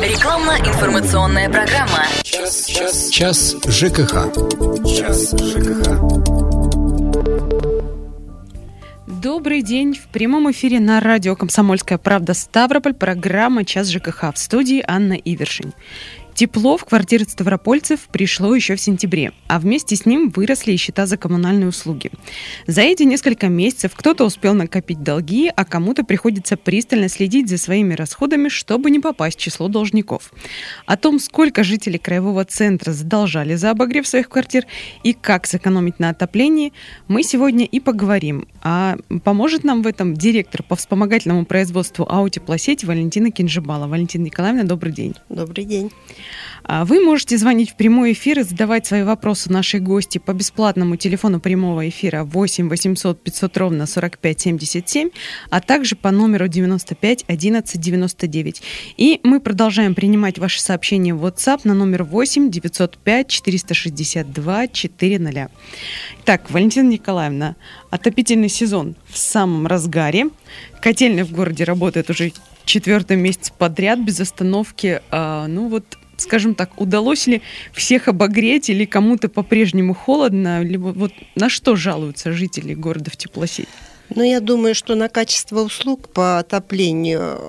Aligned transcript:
Рекламно-информационная 0.00 1.50
программа. 1.50 2.06
Час, 2.22 2.66
час, 2.66 3.10
час 3.10 3.56
ЖКХ. 3.66 4.32
Час 4.88 5.34
ЖКХ. 5.38 6.32
Добрый 9.06 9.62
день. 9.62 9.94
В 9.94 10.08
прямом 10.08 10.50
эфире 10.50 10.80
на 10.80 10.98
радио 10.98 11.36
«Комсомольская 11.36 11.98
правда» 11.98 12.32
Ставрополь 12.32 12.94
программа 12.94 13.64
«Час 13.64 13.88
ЖКХ» 13.88 14.32
в 14.34 14.38
студии 14.38 14.82
Анна 14.86 15.12
Ивершин. 15.12 15.74
Тепло 16.34 16.78
в 16.78 16.84
квартиры 16.84 17.24
ставропольцев 17.24 18.00
пришло 18.10 18.54
еще 18.54 18.74
в 18.76 18.80
сентябре, 18.80 19.32
а 19.48 19.58
вместе 19.58 19.96
с 19.96 20.06
ним 20.06 20.30
выросли 20.30 20.72
и 20.72 20.76
счета 20.76 21.06
за 21.06 21.16
коммунальные 21.16 21.68
услуги. 21.68 22.10
За 22.66 22.80
эти 22.80 23.02
несколько 23.02 23.48
месяцев 23.48 23.92
кто-то 23.94 24.24
успел 24.24 24.54
накопить 24.54 25.02
долги, 25.02 25.52
а 25.54 25.64
кому-то 25.64 26.04
приходится 26.04 26.56
пристально 26.56 27.08
следить 27.08 27.48
за 27.48 27.58
своими 27.58 27.94
расходами, 27.94 28.48
чтобы 28.48 28.90
не 28.90 28.98
попасть 28.98 29.38
в 29.38 29.42
число 29.42 29.68
должников. 29.68 30.32
О 30.86 30.96
том, 30.96 31.18
сколько 31.18 31.62
жителей 31.64 31.98
краевого 31.98 32.44
центра 32.44 32.92
задолжали 32.92 33.54
за 33.54 33.70
обогрев 33.70 34.06
своих 34.08 34.28
квартир 34.28 34.66
и 35.02 35.12
как 35.12 35.46
сэкономить 35.46 35.98
на 35.98 36.10
отоплении, 36.10 36.72
мы 37.08 37.22
сегодня 37.22 37.66
и 37.66 37.78
поговорим. 37.78 38.46
А 38.62 38.96
поможет 39.24 39.64
нам 39.64 39.82
в 39.82 39.86
этом 39.86 40.14
директор 40.14 40.62
по 40.62 40.76
вспомогательному 40.76 41.44
производству 41.44 42.06
аутеплосети 42.08 42.86
Валентина 42.86 43.30
Кинжибала. 43.30 43.88
Валентина 43.88 44.24
Николаевна, 44.24 44.62
добрый 44.62 44.92
день. 44.92 45.14
Добрый 45.28 45.64
день. 45.64 45.90
А 46.64 46.84
Вы 46.84 47.00
можете 47.00 47.36
звонить 47.38 47.70
в 47.70 47.76
прямой 47.76 48.12
эфир 48.12 48.40
и 48.40 48.42
задавать 48.42 48.86
свои 48.86 49.02
вопросы 49.02 49.50
нашей 49.50 49.80
гости 49.80 50.18
по 50.18 50.32
бесплатному 50.32 50.96
телефону 50.96 51.40
прямого 51.40 51.88
эфира 51.88 52.24
8 52.24 52.68
800 52.68 53.22
500 53.22 53.56
ровно 53.56 53.86
45 53.86 54.40
77, 54.40 55.10
а 55.50 55.60
также 55.60 55.96
по 55.96 56.10
номеру 56.10 56.48
95 56.48 57.24
11 57.26 57.80
99. 57.80 58.62
И 58.96 59.20
мы 59.24 59.40
продолжаем 59.40 59.94
принимать 59.94 60.38
ваши 60.38 60.60
сообщения 60.60 61.14
в 61.14 61.24
WhatsApp 61.24 61.60
на 61.64 61.74
номер 61.74 62.04
8 62.04 62.50
905 62.50 63.28
462 63.28 64.68
400. 64.68 65.50
Так, 66.24 66.50
Валентина 66.50 66.88
Николаевна, 66.88 67.56
отопительный 67.90 68.48
сезон 68.48 68.94
в 69.08 69.18
самом 69.18 69.66
разгаре. 69.66 70.30
Котельная 70.80 71.24
в 71.24 71.32
городе 71.32 71.64
работает 71.64 72.10
уже 72.10 72.32
четвертый 72.64 73.16
месяц 73.16 73.50
подряд 73.50 73.98
без 73.98 74.20
остановки. 74.20 75.00
А, 75.10 75.46
ну 75.48 75.68
вот 75.68 75.98
скажем 76.22 76.54
так, 76.54 76.80
удалось 76.80 77.26
ли 77.26 77.42
всех 77.72 78.08
обогреть 78.08 78.70
или 78.70 78.84
кому-то 78.84 79.28
по-прежнему 79.28 79.94
холодно? 79.94 80.62
Либо 80.62 80.88
вот 80.88 81.12
на 81.34 81.48
что 81.48 81.76
жалуются 81.76 82.32
жители 82.32 82.74
города 82.74 83.10
в 83.10 83.16
теплосеть? 83.16 83.68
Ну, 84.14 84.22
я 84.22 84.40
думаю, 84.40 84.74
что 84.74 84.94
на 84.94 85.08
качество 85.08 85.60
услуг 85.60 86.08
по 86.08 86.38
отоплению 86.38 87.40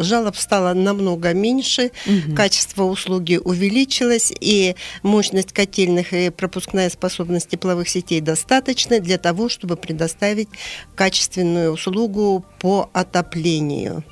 жалоб 0.00 0.36
стало 0.36 0.72
намного 0.74 1.32
меньше, 1.32 1.92
угу. 2.06 2.34
качество 2.34 2.84
услуги 2.84 3.36
увеличилось, 3.42 4.32
и 4.40 4.74
мощность 5.02 5.52
котельных 5.52 6.12
и 6.12 6.30
пропускная 6.30 6.90
способность 6.90 7.48
тепловых 7.48 7.88
сетей 7.88 8.20
достаточны 8.20 9.00
для 9.00 9.18
того, 9.18 9.48
чтобы 9.48 9.76
предоставить 9.76 10.48
качественную 10.94 11.72
услугу 11.72 12.44
по 12.58 12.90
отоплению. 12.92 14.04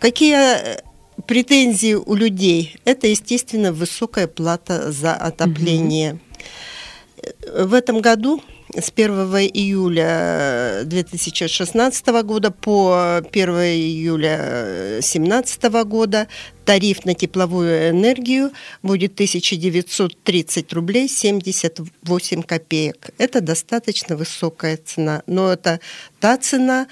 Какие 0.00 0.82
претензии 1.26 1.94
у 1.94 2.14
людей– 2.14 2.76
это, 2.84 3.06
естественно, 3.06 3.72
высокая 3.72 4.26
плата 4.26 4.90
за 4.92 5.14
отопление. 5.14 6.12
Угу. 6.12 7.64
В 7.64 7.74
этом 7.74 8.00
году 8.00 8.42
с 8.74 8.90
1 8.94 9.10
июля 9.52 10.82
2016 10.84 12.06
года 12.24 12.50
по 12.50 13.16
1 13.16 13.48
июля 13.50 14.98
2017 15.00 15.64
года 15.84 16.26
тариф 16.64 17.04
на 17.04 17.14
тепловую 17.14 17.90
энергию 17.90 18.52
будет 18.82 19.12
1930 19.12 20.72
рублей 20.72 21.08
78 21.08 22.42
копеек. 22.42 23.10
Это 23.18 23.40
достаточно 23.40 24.16
высокая 24.16 24.78
цена, 24.78 25.22
но 25.26 25.52
это 25.52 25.80
та 26.18 26.38
цена, 26.38 26.86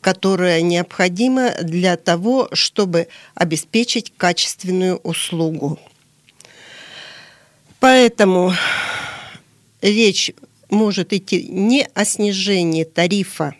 которая 0.00 0.62
необходима 0.62 1.52
для 1.60 1.96
того, 1.96 2.48
чтобы 2.52 3.08
обеспечить 3.34 4.12
качественную 4.16 4.96
услугу. 4.98 5.78
Поэтому 7.78 8.54
речь 9.82 10.32
может 10.70 11.12
идти 11.12 11.46
не 11.48 11.86
о 11.94 12.04
снижении 12.04 12.84
тарифа, 12.84 13.54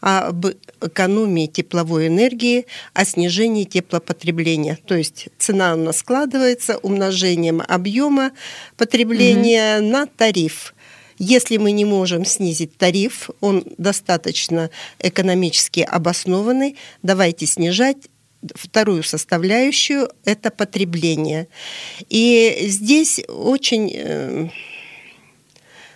а 0.00 0.28
об 0.28 0.46
экономии 0.82 1.46
тепловой 1.46 2.08
энергии, 2.08 2.66
о 2.92 3.04
снижении 3.04 3.64
теплопотребления. 3.64 4.78
То 4.86 4.94
есть 4.94 5.28
цена 5.38 5.74
у 5.74 5.78
нас 5.78 5.98
складывается 5.98 6.76
умножением 6.78 7.62
объема 7.66 8.32
потребления 8.76 9.78
угу. 9.78 9.86
на 9.86 10.06
тариф. 10.06 10.74
Если 11.18 11.56
мы 11.58 11.72
не 11.72 11.84
можем 11.84 12.24
снизить 12.24 12.76
тариф, 12.76 13.30
он 13.40 13.64
достаточно 13.78 14.70
экономически 14.98 15.80
обоснованный, 15.80 16.76
давайте 17.02 17.46
снижать 17.46 17.96
вторую 18.54 19.02
составляющую– 19.02 20.08
это 20.24 20.50
потребление. 20.50 21.48
И 22.10 22.66
здесь 22.68 23.22
очень 23.28 23.92
э, 23.94 24.48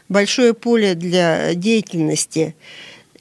большое 0.08 0.54
поле 0.54 0.94
для 0.94 1.54
деятельности, 1.54 2.54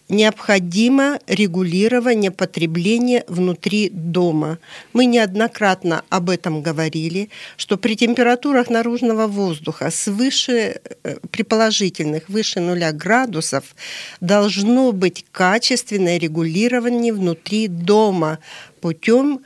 необходимо 0.10 1.20
регулирование 1.28 2.32
потребления 2.32 3.24
внутри 3.28 3.90
дома. 3.90 4.58
Мы 4.94 5.06
неоднократно 5.06 6.04
об 6.10 6.30
этом 6.30 6.62
говорили, 6.62 7.30
что 7.58 7.78
при 7.78 7.96
температурах 7.96 8.70
наружного 8.70 9.28
воздуха 9.28 9.92
свыше, 9.92 10.80
э, 11.04 11.18
при 11.30 11.44
положительных 11.44 12.30
выше 12.30 12.60
нуля 12.62 12.92
градусов 12.94 13.76
должно 14.22 14.92
быть 14.94 15.26
качественное 15.32 16.18
регулирование 16.18 17.14
внутри 17.14 17.68
дома 17.68 18.40
путем 18.80 19.42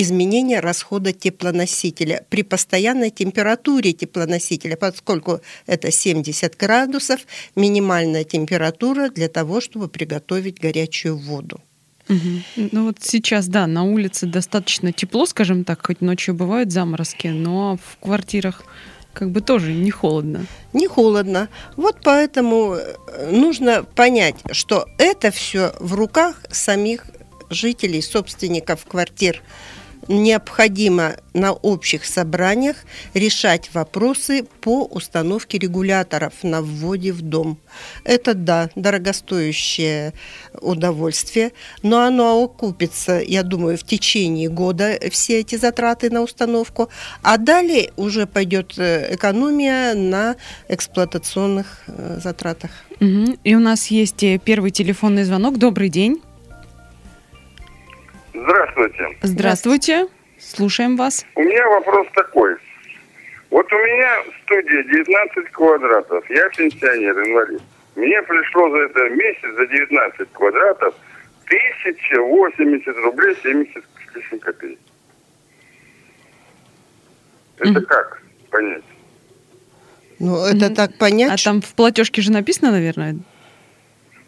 изменение 0.00 0.60
расхода 0.60 1.12
теплоносителя 1.12 2.24
при 2.30 2.42
постоянной 2.42 3.10
температуре 3.10 3.92
теплоносителя, 3.92 4.76
поскольку 4.76 5.40
это 5.66 5.90
70 5.90 6.56
градусов, 6.56 7.20
минимальная 7.56 8.24
температура 8.24 9.10
для 9.10 9.28
того, 9.28 9.60
чтобы 9.60 9.88
приготовить 9.88 10.60
горячую 10.60 11.18
воду. 11.18 11.60
Угу. 12.08 12.68
Ну 12.72 12.84
вот 12.84 12.98
сейчас, 13.00 13.48
да, 13.48 13.66
на 13.66 13.82
улице 13.82 14.26
достаточно 14.26 14.92
тепло, 14.92 15.26
скажем 15.26 15.64
так, 15.64 15.84
хоть 15.84 16.00
ночью 16.00 16.34
бывают 16.34 16.70
заморозки, 16.70 17.26
но 17.26 17.76
в 17.76 17.98
квартирах 17.98 18.62
как 19.12 19.30
бы 19.30 19.40
тоже 19.40 19.72
не 19.72 19.90
холодно. 19.90 20.46
Не 20.72 20.86
холодно. 20.86 21.48
Вот 21.76 21.96
поэтому 22.04 22.76
э, 22.76 23.30
нужно 23.32 23.82
понять, 23.82 24.36
что 24.52 24.86
это 24.96 25.32
все 25.32 25.72
в 25.80 25.94
руках 25.94 26.40
самих 26.50 27.04
жителей, 27.50 28.00
собственников 28.00 28.84
квартир 28.86 29.42
необходимо 30.08 31.16
на 31.34 31.52
общих 31.52 32.04
собраниях 32.04 32.76
решать 33.14 33.70
вопросы 33.74 34.44
по 34.60 34.84
установке 34.84 35.58
регуляторов 35.58 36.32
на 36.42 36.62
вводе 36.62 37.12
в 37.12 37.22
дом. 37.22 37.58
Это, 38.04 38.34
да, 38.34 38.70
дорогостоящее 38.74 40.12
удовольствие, 40.60 41.52
но 41.82 42.00
оно 42.00 42.42
окупится, 42.42 43.20
я 43.20 43.42
думаю, 43.42 43.78
в 43.78 43.84
течение 43.84 44.48
года 44.48 44.98
все 45.10 45.40
эти 45.40 45.56
затраты 45.56 46.10
на 46.10 46.22
установку, 46.22 46.88
а 47.22 47.36
далее 47.36 47.92
уже 47.96 48.26
пойдет 48.26 48.74
э, 48.78 49.14
экономия 49.14 49.94
на 49.94 50.36
эксплуатационных 50.68 51.82
э, 51.86 52.18
затратах. 52.22 52.70
Угу. 53.00 53.38
И 53.44 53.54
у 53.54 53.60
нас 53.60 53.88
есть 53.88 54.22
э, 54.22 54.38
первый 54.38 54.70
телефонный 54.70 55.24
звонок. 55.24 55.58
Добрый 55.58 55.88
день. 55.88 56.20
Здравствуйте. 58.42 59.08
Здравствуйте. 59.22 60.06
Слушаем 60.38 60.96
вас. 60.96 61.26
У 61.34 61.42
меня 61.42 61.66
вопрос 61.68 62.06
такой. 62.14 62.56
Вот 63.50 63.72
у 63.72 63.76
меня 63.76 64.22
студия 64.42 64.82
19 64.84 65.50
квадратов. 65.50 66.28
Я 66.30 66.48
пенсионер, 66.50 67.18
инвалид. 67.26 67.62
Мне 67.96 68.22
пришло 68.22 68.70
за 68.70 68.78
это 68.78 69.08
месяц, 69.10 69.56
за 69.56 69.66
19 69.66 70.32
квадратов, 70.32 70.94
1080 71.46 72.96
рублей 72.98 73.36
70 73.42 73.84
с 73.84 74.14
лишним 74.14 74.38
копеек. 74.38 74.78
Это 77.58 77.80
mm. 77.80 77.82
как 77.86 78.22
понять? 78.50 78.84
Ну, 80.20 80.44
это 80.44 80.66
mm. 80.66 80.74
так 80.74 80.96
понять. 80.98 81.32
А 81.32 81.42
там 81.42 81.60
в 81.60 81.74
платежке 81.74 82.22
же 82.22 82.30
написано, 82.30 82.70
наверное? 82.70 83.16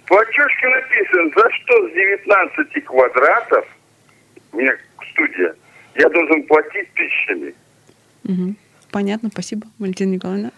В 0.05 0.09
платежке 0.09 0.69
написано, 0.69 1.31
за 1.37 1.51
что 1.53 1.89
с 1.89 1.93
19 1.93 2.85
квадратов 2.85 3.67
меня 4.53 4.73
студия, 5.13 5.55
я 5.97 6.09
должен 6.09 6.43
платить 6.45 6.89
тысячами. 6.95 7.55
Угу. 8.25 8.55
Понятно, 8.91 9.31
спасибо, 9.33 9.67
Валентина 9.79 10.13
Николаевна. 10.13 10.51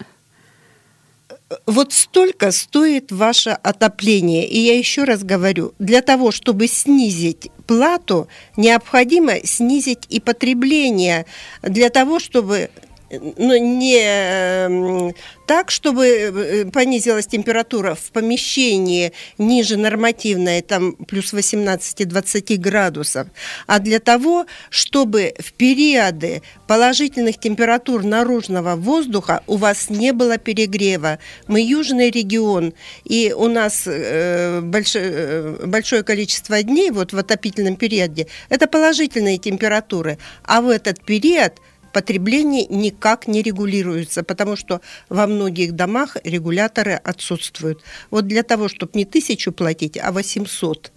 вот 1.66 1.92
столько 1.92 2.50
стоит 2.50 3.12
ваше 3.12 3.50
отопление. 3.50 4.46
И 4.46 4.58
я 4.58 4.76
еще 4.76 5.04
раз 5.04 5.22
говорю, 5.22 5.74
для 5.78 6.02
того, 6.02 6.30
чтобы 6.30 6.66
снизить 6.66 7.50
плату, 7.66 8.28
необходимо 8.56 9.34
снизить 9.44 10.06
и 10.08 10.20
потребление, 10.20 11.26
для 11.62 11.90
того, 11.90 12.18
чтобы 12.18 12.70
ну, 13.12 13.56
не 13.56 13.98
эм, 14.00 15.14
так, 15.46 15.70
чтобы 15.70 16.06
э, 16.06 16.64
понизилась 16.66 17.26
температура 17.26 17.94
в 17.94 18.10
помещении 18.12 19.12
ниже 19.38 19.76
нормативной, 19.76 20.62
там 20.62 20.92
плюс 20.92 21.34
18-20 21.34 22.56
градусов, 22.56 23.28
а 23.66 23.78
для 23.80 24.00
того, 24.00 24.46
чтобы 24.70 25.34
в 25.38 25.52
периоды 25.52 26.42
положительных 26.66 27.38
температур 27.38 28.04
наружного 28.04 28.76
воздуха 28.76 29.42
у 29.46 29.56
вас 29.56 29.90
не 29.90 30.12
было 30.12 30.38
перегрева. 30.38 31.18
Мы 31.48 31.60
южный 31.60 32.10
регион, 32.10 32.72
и 33.04 33.34
у 33.36 33.48
нас 33.48 33.82
э, 33.86 34.60
большое, 34.62 35.04
э, 35.14 35.66
большое 35.66 36.02
количество 36.02 36.62
дней 36.62 36.90
вот 36.90 37.12
в 37.12 37.18
отопительном 37.18 37.76
периоде, 37.76 38.26
это 38.48 38.66
положительные 38.66 39.38
температуры, 39.38 40.18
а 40.44 40.62
в 40.62 40.68
этот 40.68 41.04
период– 41.04 41.52
потребление 41.92 42.66
никак 42.66 43.28
не 43.28 43.42
регулируется, 43.42 44.22
потому 44.22 44.56
что 44.56 44.80
во 45.08 45.26
многих 45.26 45.72
домах 45.72 46.16
регуляторы 46.24 46.94
отсутствуют. 46.94 47.82
Вот 48.10 48.26
для 48.26 48.42
того, 48.42 48.68
чтобы 48.68 48.92
не 48.94 49.04
тысячу 49.04 49.52
платить, 49.52 49.98
а 49.98 50.12
800 50.12 50.92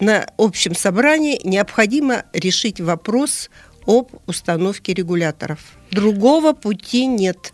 на 0.00 0.26
общем 0.38 0.74
собрании 0.74 1.40
необходимо 1.44 2.24
решить 2.32 2.80
вопрос 2.80 3.50
об 3.86 4.08
установке 4.26 4.94
регуляторов. 4.94 5.60
Другого 5.90 6.52
пути 6.52 7.06
нет 7.06 7.52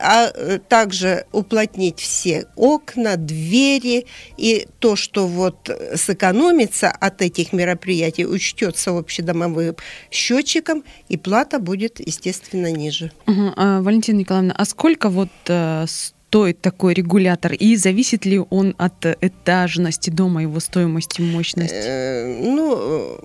а 0.00 0.30
э, 0.34 0.58
также 0.68 1.26
уплотнить 1.32 2.00
все 2.00 2.46
окна, 2.56 3.16
двери, 3.16 4.06
и 4.36 4.66
то, 4.78 4.96
что 4.96 5.26
вот 5.26 5.70
сэкономится 5.94 6.90
от 6.90 7.22
этих 7.22 7.52
мероприятий, 7.52 8.26
учтется 8.26 8.96
общедомовым 8.96 9.76
счетчиком, 10.10 10.84
и 11.08 11.16
плата 11.16 11.58
будет, 11.58 12.00
естественно, 12.00 12.70
ниже. 12.72 13.12
Угу. 13.26 13.52
А, 13.56 13.82
Валентина 13.82 14.18
Николаевна, 14.18 14.54
а 14.56 14.64
сколько 14.64 15.08
вот 15.08 15.30
э, 15.48 15.84
стоит 15.86 16.60
такой 16.60 16.94
регулятор 16.94 17.52
и 17.52 17.76
зависит 17.76 18.24
ли 18.24 18.40
он 18.50 18.74
от 18.78 19.04
этажности 19.04 20.10
дома, 20.10 20.42
его 20.42 20.60
стоимости, 20.60 21.20
мощности? 21.20 21.74
Э, 21.74 22.40
ну, 22.40 23.20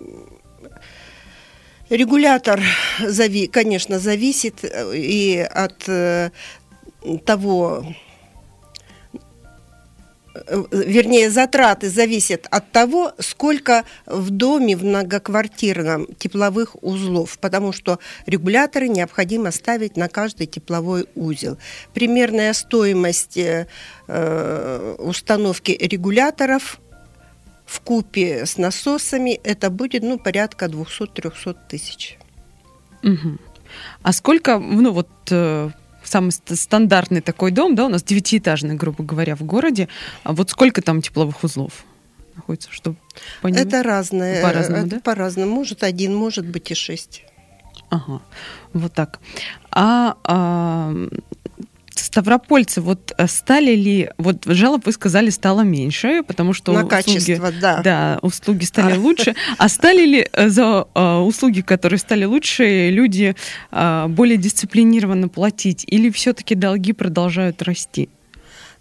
Регулятор, 1.90 2.62
конечно, 3.52 4.00
зависит 4.00 4.66
и 4.94 5.48
от 5.54 5.88
того, 7.26 7.86
вернее, 10.72 11.30
затраты 11.30 11.90
зависят 11.90 12.48
от 12.52 12.72
того, 12.72 13.14
сколько 13.20 13.84
в 14.06 14.30
доме 14.30 14.76
в 14.76 14.84
многоквартирном 14.84 16.08
тепловых 16.18 16.82
узлов, 16.84 17.38
потому 17.40 17.72
что 17.72 18.00
регуляторы 18.26 18.88
необходимо 18.88 19.52
ставить 19.52 19.98
на 19.98 20.10
каждый 20.10 20.48
тепловой 20.48 21.08
узел. 21.16 21.58
Примерная 21.94 22.54
стоимость 22.54 23.38
э, 23.38 23.66
установки 25.00 25.72
регуляторов 25.72 26.80
в 27.66 27.80
купе 27.82 28.46
с 28.46 28.58
насосами 28.58 29.40
это 29.44 29.70
будет 29.70 30.04
ну, 30.04 30.20
порядка 30.20 30.66
200-300 30.66 31.58
тысяч. 31.70 32.18
Угу. 33.04 33.38
А 34.04 34.14
сколько, 34.14 34.60
ну 34.60 34.92
вот 34.92 35.10
э, 35.32 35.70
самый 36.08 36.32
стандартный 36.32 37.22
такой 37.22 37.52
дом, 37.52 37.76
да, 37.76 37.86
у 37.86 37.90
нас 37.90 38.04
девятиэтажный, 38.04 38.76
грубо 38.76 39.04
говоря, 39.04 39.36
в 39.36 39.44
городе. 39.44 39.88
А 40.24 40.34
вот 40.34 40.50
сколько 40.50 40.82
там 40.82 41.02
тепловых 41.02 41.44
узлов 41.44 41.86
находится, 42.36 42.70
чтобы 42.72 42.98
понимать? 43.42 43.68
Это 43.68 43.84
разное. 43.84 44.42
По-разному, 44.42 44.86
это 44.86 44.96
да? 44.96 45.02
По-разному. 45.02 45.54
Может 45.54 45.84
один, 45.84 46.16
может 46.16 46.46
быть 46.46 46.72
и 46.72 46.76
шесть. 46.76 47.24
Ага, 47.90 48.22
вот 48.74 48.94
так. 48.94 49.20
А, 49.72 50.18
а 50.24 50.94
ставропольцы 52.16 52.80
вот 52.80 53.14
э, 53.18 53.28
стали 53.28 53.76
ли, 53.76 54.10
вот 54.18 54.46
жалоб 54.46 54.86
вы 54.86 54.94
сказали, 54.94 55.30
стало 55.30 55.62
меньше, 55.62 56.24
потому 56.26 56.54
что 56.54 56.72
На 56.72 56.86
услуги, 56.86 56.90
качество, 56.90 57.52
да. 57.52 57.82
Да, 57.84 58.20
услуги 58.22 58.64
стали 58.64 58.96
а. 58.96 59.00
лучше. 59.00 59.36
А 59.58 59.68
стали 59.68 60.06
ли 60.06 60.28
э, 60.32 60.48
за 60.48 60.88
а, 60.94 61.22
услуги, 61.22 61.60
которые 61.60 62.00
стали 62.00 62.24
лучше, 62.24 62.90
люди 62.90 63.36
а, 63.72 64.08
более 64.08 64.38
дисциплинированно 64.38 65.28
платить? 65.28 65.84
Или 65.88 66.10
все-таки 66.10 66.56
долги 66.56 66.94
продолжают 66.94 67.62
расти? 67.62 68.08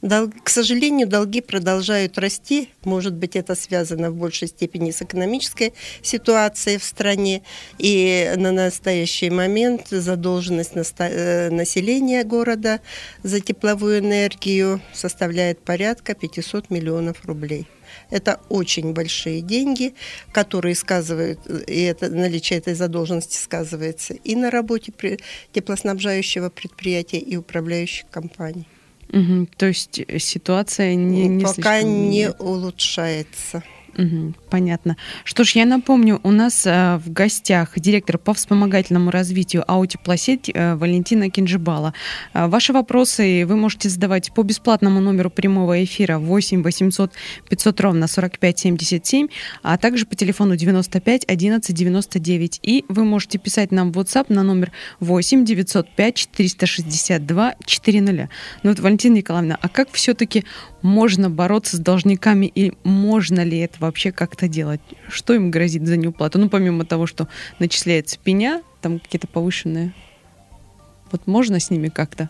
Дол- 0.04 0.30
к 0.42 0.50
сожалению, 0.50 1.08
долги 1.08 1.40
продолжают 1.40 2.18
расти. 2.18 2.68
Может 2.84 3.14
быть, 3.14 3.36
это 3.36 3.54
связано 3.54 4.10
в 4.10 4.16
большей 4.16 4.48
степени 4.48 4.90
с 4.90 5.00
экономической 5.00 5.72
ситуацией 6.02 6.76
в 6.76 6.84
стране. 6.84 7.42
И 7.78 8.30
на 8.36 8.52
настоящий 8.52 9.30
момент 9.30 9.88
задолженность 9.88 10.74
наста- 10.74 11.08
э, 11.08 11.48
населения 11.48 12.22
города 12.22 12.80
за 13.22 13.40
тепловую 13.40 14.00
энергию 14.00 14.82
составляет 14.92 15.60
порядка 15.60 16.14
500 16.14 16.68
миллионов 16.68 17.24
рублей. 17.24 17.66
Это 18.10 18.40
очень 18.50 18.92
большие 18.92 19.40
деньги, 19.40 19.94
которые 20.32 20.74
сказывают, 20.74 21.40
и 21.66 21.80
это 21.80 22.10
наличие 22.10 22.58
этой 22.58 22.74
задолженности 22.74 23.38
сказывается 23.38 24.12
и 24.12 24.36
на 24.36 24.50
работе 24.50 24.92
теплоснабжающего 25.52 26.50
предприятия, 26.50 27.20
и 27.20 27.36
управляющих 27.36 28.04
компаний. 28.10 28.66
Угу, 29.14 29.48
то 29.56 29.66
есть 29.66 30.00
э, 30.00 30.18
ситуация 30.18 30.96
не, 30.96 31.28
не 31.28 31.44
пока 31.44 31.82
не 31.82 32.32
улучшается. 32.32 33.62
Понятно. 34.50 34.96
Что 35.24 35.44
ж, 35.44 35.52
я 35.52 35.66
напомню, 35.66 36.20
у 36.22 36.30
нас 36.30 36.66
э, 36.66 36.96
в 37.04 37.12
гостях 37.12 37.72
директор 37.76 38.18
по 38.18 38.34
вспомогательному 38.34 39.10
развитию 39.10 39.64
Аутеплосеть 39.66 40.50
э, 40.52 40.74
Валентина 40.74 41.30
Кинжибала. 41.30 41.94
Э, 42.32 42.46
ваши 42.46 42.72
вопросы 42.72 43.44
вы 43.46 43.56
можете 43.56 43.88
задавать 43.88 44.32
по 44.34 44.42
бесплатному 44.42 45.00
номеру 45.00 45.30
прямого 45.30 45.82
эфира 45.82 46.18
8 46.18 46.62
800 46.62 47.12
500 47.48 47.80
ровно 47.80 48.06
45 48.06 48.58
77, 48.58 49.28
а 49.62 49.78
также 49.78 50.06
по 50.06 50.14
телефону 50.14 50.56
95 50.56 51.24
11 51.28 51.74
99. 51.74 52.60
И 52.62 52.84
вы 52.88 53.04
можете 53.04 53.38
писать 53.38 53.72
нам 53.72 53.92
в 53.92 53.98
WhatsApp 53.98 54.26
на 54.28 54.42
номер 54.42 54.72
8 55.00 55.44
905 55.44 56.14
462 56.14 57.54
400. 57.64 58.28
Ну 58.62 58.70
вот, 58.70 58.80
Валентина 58.80 59.14
Николаевна, 59.16 59.58
а 59.60 59.68
как 59.68 59.88
все-таки 59.92 60.44
можно 60.82 61.30
бороться 61.30 61.76
с 61.76 61.80
должниками 61.80 62.46
и 62.46 62.72
можно 62.84 63.42
ли 63.42 63.58
это 63.58 63.78
вообще 63.84 64.12
как-то 64.12 64.48
делать? 64.48 64.80
Что 65.08 65.34
им 65.34 65.50
грозит 65.50 65.86
за 65.86 65.96
неуплату? 65.96 66.38
Ну, 66.38 66.48
помимо 66.48 66.84
того, 66.84 67.06
что 67.06 67.28
начисляется 67.58 68.18
пеня, 68.18 68.62
там 68.80 68.98
какие-то 68.98 69.26
повышенные. 69.26 69.92
Вот 71.10 71.26
можно 71.26 71.60
с 71.60 71.70
ними 71.70 71.88
как-то? 71.88 72.28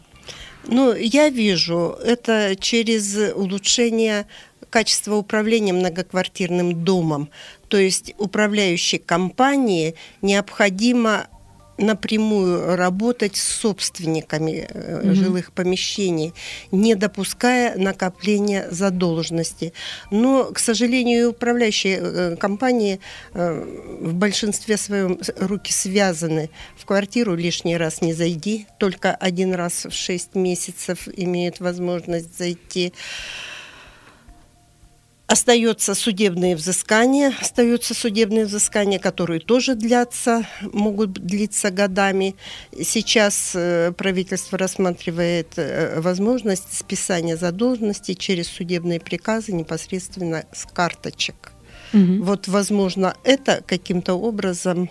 Ну, 0.67 0.95
я 0.95 1.29
вижу, 1.29 1.97
это 2.05 2.57
через 2.59 3.17
улучшение 3.35 4.27
качества 4.71 5.15
управления 5.15 5.73
многоквартирным 5.73 6.85
домом. 6.85 7.29
То 7.69 7.77
есть 7.77 8.15
управляющей 8.19 8.99
компании 8.99 9.95
необходимо 10.23 11.29
напрямую 11.79 12.77
работать 12.77 13.37
с 13.37 13.43
собственниками 13.43 14.69
mm-hmm. 14.69 15.15
жилых 15.15 15.53
помещений, 15.53 16.33
не 16.71 16.95
допуская 16.95 17.77
накопления 17.77 18.69
задолженности. 18.71 19.73
Но, 20.11 20.45
к 20.45 20.59
сожалению, 20.59 21.31
управляющие 21.31 21.99
э, 22.01 22.37
компании 22.37 23.01
э, 23.33 23.65
в 24.01 24.15
большинстве 24.15 24.77
своем 24.77 25.19
руки 25.39 25.73
связаны. 25.73 26.51
В 26.77 26.85
квартиру 26.85 27.35
лишний 27.35 27.77
раз 27.77 28.01
не 28.03 28.15
зайди, 28.15 28.67
только 28.79 29.15
один 29.15 29.55
раз 29.55 29.87
в 29.87 29.93
6 29.93 30.35
месяцев 30.35 31.09
имеют 31.17 31.61
возможность 31.61 32.37
зайти. 32.39 32.93
Остается 35.35 35.97
судебные 35.97 36.55
взыскания, 36.55 37.33
остаются 37.41 37.93
судебные 37.93 38.45
взыскания, 38.45 39.01
которые 39.01 39.41
тоже 39.41 39.75
длятся, 39.75 40.47
могут 40.73 41.15
длиться 41.15 41.73
годами. 41.73 42.37
Сейчас 42.81 43.51
э, 43.57 43.91
правительство 43.99 44.57
рассматривает 44.57 45.55
э, 45.57 46.01
возможность 46.01 46.79
списания 46.79 47.37
задолженности 47.37 48.15
через 48.15 48.47
судебные 48.47 49.01
приказы 49.01 49.53
непосредственно 49.53 50.45
с 50.53 50.67
карточек. 50.67 51.51
Угу. 51.93 52.23
Вот, 52.23 52.47
возможно, 52.47 53.17
это 53.25 53.61
каким-то 53.67 54.15
образом 54.15 54.89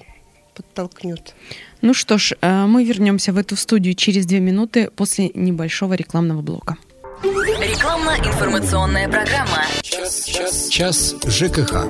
подтолкнет. 0.53 1.35
Ну 1.81 1.93
что 1.93 2.17
ж, 2.17 2.33
э, 2.41 2.65
мы 2.65 2.83
вернемся 2.83 3.31
в 3.31 3.37
эту 3.37 3.55
студию 3.55 3.93
через 3.93 4.25
две 4.25 4.41
минуты 4.41 4.89
после 4.93 5.29
небольшого 5.33 5.93
рекламного 5.93 6.41
блока. 6.41 6.75
Рекламно-информационная 7.23 9.07
программа. 9.07 9.63
Час, 9.81 10.25
час, 10.25 10.67
час 10.67 11.15
ЖКХ. 11.25 11.87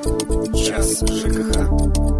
Час 0.54 1.00
ЖКХ. 1.10 2.13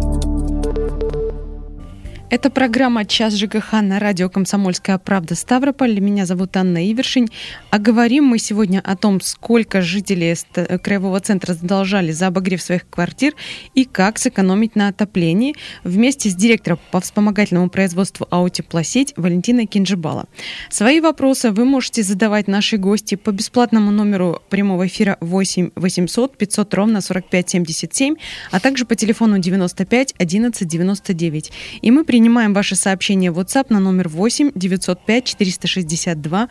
Это 2.34 2.50
программа 2.50 3.04
«Час 3.04 3.36
ЖКХ» 3.36 3.74
на 3.80 4.00
радио 4.00 4.28
«Комсомольская 4.28 4.98
правда» 4.98 5.36
Ставрополь. 5.36 6.00
Меня 6.00 6.26
зовут 6.26 6.56
Анна 6.56 6.84
Ивершин. 6.90 7.28
А 7.70 7.78
говорим 7.78 8.24
мы 8.24 8.40
сегодня 8.40 8.80
о 8.80 8.96
том, 8.96 9.20
сколько 9.20 9.82
жителей 9.82 10.34
Краевого 10.82 11.20
центра 11.20 11.54
задолжали 11.54 12.10
за 12.10 12.26
обогрев 12.26 12.60
своих 12.60 12.88
квартир 12.90 13.34
и 13.76 13.84
как 13.84 14.18
сэкономить 14.18 14.74
на 14.74 14.88
отоплении 14.88 15.54
вместе 15.84 16.28
с 16.28 16.34
директором 16.34 16.80
по 16.90 17.00
вспомогательному 17.00 17.70
производству 17.70 18.26
«Аутеплосеть» 18.30 19.12
Валентиной 19.16 19.66
Кинжибала. 19.66 20.26
Свои 20.70 20.98
вопросы 20.98 21.52
вы 21.52 21.64
можете 21.64 22.02
задавать 22.02 22.48
наши 22.48 22.78
гости 22.78 23.14
по 23.14 23.30
бесплатному 23.30 23.92
номеру 23.92 24.42
прямого 24.50 24.88
эфира 24.88 25.18
8 25.20 25.70
800 25.76 26.36
500 26.36 26.74
ровно 26.74 27.00
45 27.00 27.50
77, 27.50 28.16
а 28.50 28.58
также 28.58 28.86
по 28.86 28.96
телефону 28.96 29.38
95 29.38 30.16
11 30.18 30.66
99. 30.66 31.52
И 31.80 31.90
мы 31.92 32.02
принимаем 32.02 32.23
Принимаем 32.24 32.54
ваши 32.54 32.74
сообщения 32.74 33.30
в 33.30 33.38
WhatsApp 33.38 33.66
на 33.68 33.80
номер 33.80 34.08
8 34.08 34.52
905 34.54 35.24
462 35.24 36.48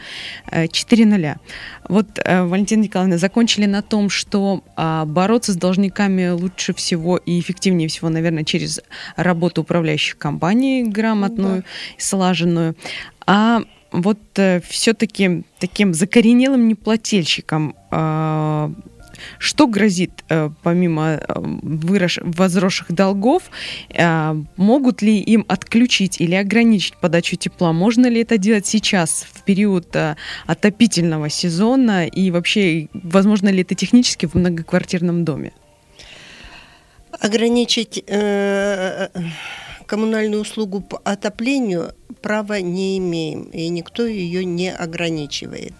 400. 0.71 1.39
Вот, 1.89 2.19
э, 2.23 2.43
Валентина 2.43 2.83
Николаевна, 2.83 3.17
закончили 3.17 3.65
на 3.65 3.81
том, 3.81 4.11
что 4.11 4.63
а, 4.75 5.05
бороться 5.05 5.51
с 5.51 5.55
должниками 5.55 6.29
лучше 6.29 6.75
всего 6.75 7.17
и 7.17 7.39
эффективнее 7.39 7.87
всего, 7.87 8.09
наверное, 8.09 8.43
через 8.43 8.81
работу 9.15 9.61
управляющих 9.61 10.19
компаний 10.19 10.83
грамотную, 10.83 11.61
да. 11.61 11.67
слаженную. 11.97 12.75
А 13.25 13.63
вот 13.91 14.19
э, 14.35 14.61
все-таки 14.69 15.43
таким 15.59 15.95
закоренелым 15.95 16.67
неплательщикам 16.67 17.75
э, 17.89 18.73
что 19.37 19.67
грозит, 19.67 20.23
э, 20.29 20.49
помимо 20.63 21.21
э, 21.21 21.33
возросших 22.21 22.91
долгов? 22.91 23.43
Э, 23.89 24.35
могут 24.57 25.01
ли 25.01 25.19
им 25.19 25.45
отключить 25.47 26.21
или 26.21 26.35
ограничить 26.35 26.97
подачу 26.97 27.35
тепла? 27.35 27.73
Можно 27.73 28.07
ли 28.07 28.21
это 28.21 28.37
делать 28.37 28.65
сейчас, 28.65 29.25
в 29.31 29.43
период 29.43 29.95
отопительного 30.45 31.29
сезона? 31.29 32.07
И 32.07 32.31
вообще, 32.31 32.87
возможно 32.93 33.49
ли 33.49 33.61
это 33.61 33.75
технически 33.75 34.25
в 34.25 34.35
многоквартирном 34.35 35.25
доме? 35.25 35.51
Ограничить 37.19 38.03
э, 38.07 39.09
коммунальную 39.85 40.41
услугу 40.41 40.81
по 40.81 40.97
отоплению 41.03 41.93
права 42.21 42.61
не 42.61 42.97
имеем, 42.97 43.43
и 43.43 43.67
никто 43.69 44.05
ее 44.05 44.45
не 44.45 44.71
ограничивает. 44.71 45.73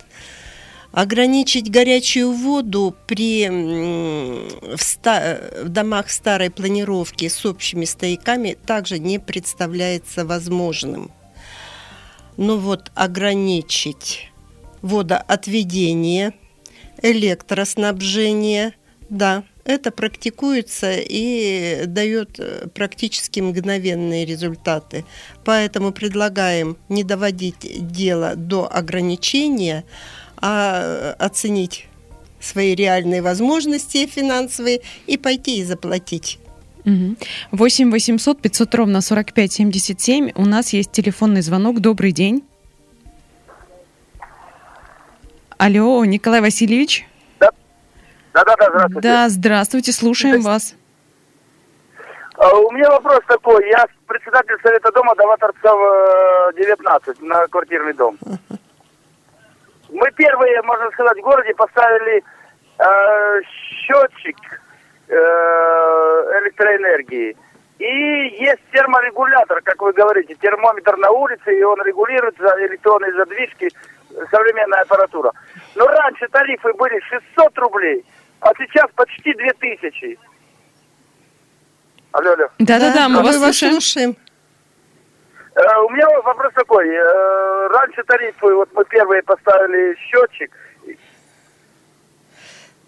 Ограничить 0.93 1.71
горячую 1.71 2.33
воду 2.33 2.95
при, 3.07 3.49
в, 3.49 4.79
ста, 4.79 5.39
в 5.63 5.69
домах 5.69 6.11
старой 6.11 6.51
планировки 6.51 7.27
с 7.27 7.43
общими 7.47 7.83
стояками 7.85 8.55
также 8.63 8.99
не 8.99 9.17
представляется 9.17 10.23
возможным. 10.23 11.09
Но 12.37 12.59
вот 12.59 12.91
ограничить 12.93 14.31
водоотведение, 14.83 16.35
электроснабжение, 17.01 18.75
да, 19.09 19.45
это 19.65 19.89
практикуется 19.89 20.91
и 20.93 21.85
дает 21.87 22.39
э, 22.39 22.67
практически 22.67 23.39
мгновенные 23.39 24.25
результаты. 24.25 25.05
Поэтому 25.43 25.91
предлагаем 25.91 26.77
не 26.89 27.03
доводить 27.03 27.87
дело 27.91 28.35
до 28.35 28.71
ограничения, 28.71 29.85
а 30.45 31.15
оценить 31.19 31.87
свои 32.41 32.75
реальные 32.75 33.21
возможности 33.21 34.05
финансовые 34.05 34.81
и 35.07 35.17
пойти 35.17 35.59
и 35.59 35.63
заплатить. 35.63 36.37
8 36.83 37.91
800 37.91 38.41
500 38.41 38.75
ровно 38.75 38.99
45 38.99 39.53
77. 39.53 40.31
У 40.35 40.45
нас 40.45 40.73
есть 40.73 40.91
телефонный 40.91 41.41
звонок. 41.41 41.79
Добрый 41.79 42.11
день. 42.11 42.43
Алло, 45.57 46.03
Николай 46.03 46.41
Васильевич. 46.41 47.07
Да, 47.39 47.49
да, 48.33 48.43
да, 48.43 48.53
здравствуйте. 48.69 49.01
Да, 49.01 49.29
здравствуйте, 49.29 49.91
слушаем 49.93 50.41
вас. 50.41 50.75
А, 52.35 52.53
у 52.53 52.71
меня 52.71 52.89
вопрос 52.89 53.21
такой. 53.29 53.65
Я 53.69 53.85
председатель 54.07 54.57
Совета 54.61 54.91
дома 54.91 55.15
Даваторцев 55.15 55.63
19 56.57 57.07
э, 57.07 57.23
на 57.23 57.47
квартирный 57.47 57.93
дом. 57.93 58.17
Uh-huh. 58.21 58.57
Мы 59.93 60.11
первые, 60.11 60.61
можно 60.63 60.89
сказать, 60.91 61.17
в 61.17 61.21
городе 61.21 61.53
поставили 61.53 62.23
э, 62.79 63.41
счетчик 63.45 64.37
э, 65.07 65.13
электроэнергии. 66.41 67.37
И 67.77 67.85
есть 68.43 68.61
терморегулятор, 68.71 69.61
как 69.61 69.81
вы 69.81 69.93
говорите, 69.93 70.35
термометр 70.35 70.97
на 70.97 71.11
улице, 71.11 71.57
и 71.57 71.63
он 71.63 71.79
регулирует 71.83 72.35
за 72.39 72.55
электронные 72.65 73.13
задвижки, 73.13 73.69
современная 74.31 74.81
аппаратура. 74.81 75.31
Но 75.75 75.85
раньше 75.87 76.27
тарифы 76.29 76.73
были 76.73 76.99
600 77.35 77.57
рублей, 77.59 78.03
а 78.39 78.51
сейчас 78.57 78.89
почти 78.95 79.33
2000. 79.33 80.17
Алло, 82.13 82.31
алло. 82.31 82.47
Да-да-да, 82.59 83.09
мы 83.09 83.21
вас 83.23 83.37
слушаем. 83.37 84.11
Э, 84.11 84.22
у 85.55 85.89
меня 85.89 86.07
вопрос 86.21 86.53
такой. 86.53 86.87
Э, 86.89 87.67
раньше 87.67 88.03
тарифы, 88.03 88.53
вот 88.53 88.69
мы 88.73 88.85
первые 88.85 89.21
поставили 89.23 89.95
счетчик. 89.95 90.51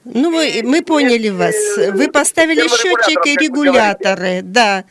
Ну, 0.05 0.29
мы, 0.29 0.61
мы 0.63 0.81
поняли 0.83 1.29
вас. 1.29 1.55
Вы 1.93 2.09
поставили 2.11 2.67
счетчик 2.67 3.25
и 3.25 3.35
регуляторы, 3.35 4.41
да. 4.43 4.83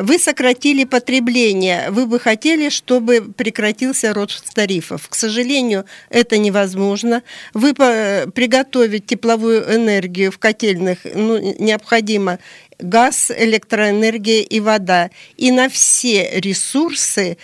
Вы 0.00 0.18
сократили 0.18 0.84
потребление. 0.84 1.90
Вы 1.90 2.06
бы 2.06 2.18
хотели, 2.18 2.70
чтобы 2.70 3.20
прекратился 3.20 4.14
рост 4.14 4.54
тарифов. 4.54 5.06
К 5.08 5.14
сожалению, 5.14 5.84
это 6.08 6.38
невозможно. 6.38 7.22
Вы 7.52 7.74
приготовить 7.74 9.04
тепловую 9.04 9.62
энергию 9.62 10.32
в 10.32 10.38
котельных 10.38 11.00
ну, 11.04 11.38
необходимо 11.58 12.38
газ, 12.78 13.30
электроэнергия 13.30 14.40
и 14.40 14.58
вода. 14.60 15.10
И 15.36 15.50
на 15.50 15.68
все 15.68 16.30
ресурсы 16.40 17.36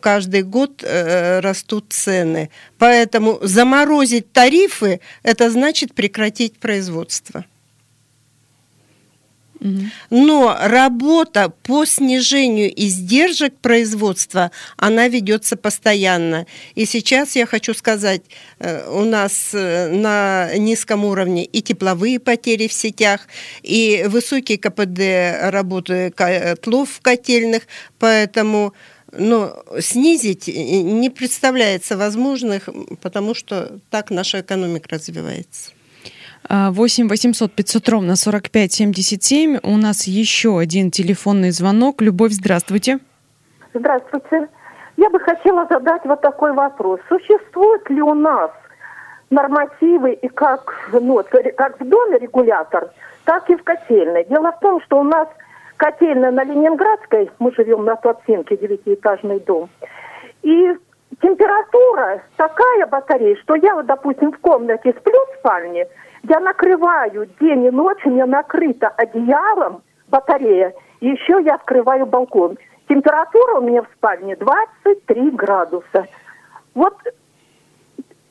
каждый 0.00 0.44
год 0.44 0.84
э, 0.84 1.40
растут 1.40 1.86
цены. 1.88 2.50
Поэтому 2.78 3.40
заморозить 3.42 4.30
тарифы– 4.32 5.00
это 5.24 5.50
значит 5.50 5.92
прекратить 5.92 6.58
производство. 6.60 7.44
Но 10.10 10.56
работа 10.60 11.52
по 11.62 11.84
снижению 11.84 12.72
издержек 12.74 13.54
производства, 13.56 14.50
она 14.76 15.08
ведется 15.08 15.56
постоянно. 15.56 16.46
И 16.74 16.84
сейчас 16.84 17.36
я 17.36 17.46
хочу 17.46 17.74
сказать, 17.74 18.22
э, 18.58 18.88
у 18.90 19.04
нас 19.04 19.50
э, 19.52 19.88
на 19.88 20.50
низком 20.56 21.04
уровне 21.04 21.44
и 21.44 21.62
тепловые 21.62 22.20
потери 22.20 22.68
в 22.68 22.72
сетях, 22.72 23.28
и 23.62 24.04
высокий 24.08 24.56
КПД 24.56 25.50
работы 25.50 26.10
котлов 26.10 27.00
котельных, 27.02 27.62
поэтому 27.98 28.74
но 29.18 29.62
снизить 29.80 30.48
не 30.48 31.10
представляется 31.10 31.96
возможным, 31.96 32.60
потому 33.00 33.34
что 33.34 33.78
так 33.90 34.10
наша 34.10 34.40
экономика 34.40 34.88
развивается. 34.90 35.70
8 36.48 37.08
800 37.08 37.52
500 37.52 37.88
ровно 37.88 38.16
45 38.16 38.72
77. 38.72 39.58
У 39.62 39.76
нас 39.76 40.06
еще 40.06 40.58
один 40.58 40.90
телефонный 40.90 41.50
звонок. 41.50 42.02
Любовь, 42.02 42.32
здравствуйте. 42.32 42.98
Здравствуйте. 43.74 44.48
Я 44.96 45.10
бы 45.10 45.20
хотела 45.20 45.66
задать 45.68 46.02
вот 46.04 46.20
такой 46.20 46.52
вопрос. 46.52 47.00
Существует 47.08 47.88
ли 47.90 48.00
у 48.00 48.14
нас 48.14 48.50
нормативы 49.30 50.12
и 50.12 50.28
как, 50.28 50.72
ну, 50.92 51.22
как 51.56 51.80
в 51.80 51.88
доме 51.88 52.18
регулятор, 52.18 52.90
так 53.24 53.50
и 53.50 53.56
в 53.56 53.62
котельной? 53.64 54.24
Дело 54.24 54.52
в 54.52 54.60
том, 54.60 54.80
что 54.82 55.00
у 55.00 55.02
нас 55.02 55.28
котельная 55.76 56.30
на 56.30 56.44
Ленинградской, 56.44 57.30
мы 57.38 57.52
живем 57.52 57.84
на 57.84 57.96
Туапсинке, 57.96 58.56
девятиэтажный 58.56 59.40
дом, 59.40 59.68
и 60.42 60.74
температура 61.20 62.22
такая 62.36 62.86
батарея, 62.86 63.36
что 63.42 63.56
я 63.56 63.74
вот, 63.74 63.86
допустим, 63.86 64.32
в 64.32 64.38
комнате 64.38 64.94
сплю 64.98 65.18
в 65.32 65.38
спальне– 65.40 65.86
я 66.28 66.40
накрываю 66.40 67.28
день 67.40 67.64
и 67.64 67.70
ночь, 67.70 68.04
у 68.04 68.10
меня 68.10 68.26
накрыто 68.26 68.88
одеялом 68.88 69.82
батарея, 70.08 70.74
и 71.00 71.08
еще 71.08 71.42
я 71.44 71.54
открываю 71.54 72.06
балкон. 72.06 72.56
Температура 72.88 73.58
у 73.58 73.62
меня 73.62 73.82
в 73.82 73.88
спальне 73.96 74.36
23 74.36 75.30
градуса. 75.30 76.06
Вот 76.74 76.96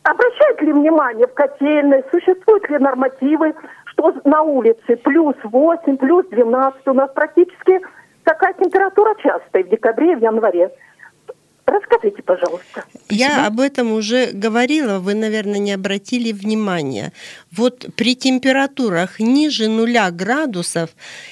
обращают 0.04 0.62
ли 0.62 0.74
внимание 0.74 1.28
в 1.28 1.34
котельной, 1.34 2.04
существуют 2.12 2.70
ли 2.70 2.78
нормативы, 2.78 3.54
что 3.86 4.14
на 4.24 4.42
улице 4.42 4.96
плюс 4.98 5.36
8, 5.44 5.98
плюс 5.98 6.25
12, 6.28 6.88
у 6.88 6.94
нас 6.94 7.10
практически 7.14 7.82
такая 8.24 8.54
температура 8.54 9.16
частая 9.16 9.64
в 9.64 9.70
декабре 9.70 10.14
и 10.14 10.16
в 10.16 10.22
январе. 10.22 10.72
Рас, 11.66 11.86
Расскажите, 12.06 12.22
пожалуйста. 12.24 12.86
Я 13.10 13.48
об 13.48 13.60
этом 13.60 13.92
уже 13.92 14.32
говорила, 14.32 15.00
вы, 15.00 15.14
наверное, 15.14 15.60
не 15.60 15.72
обратили 15.72 16.32
внимания. 16.32 17.14
Вот 17.52 17.88
при 17.96 18.16
температурах 18.16 19.20
ниже 19.20 19.68
нуля 19.68 20.10
градусов 20.12 20.90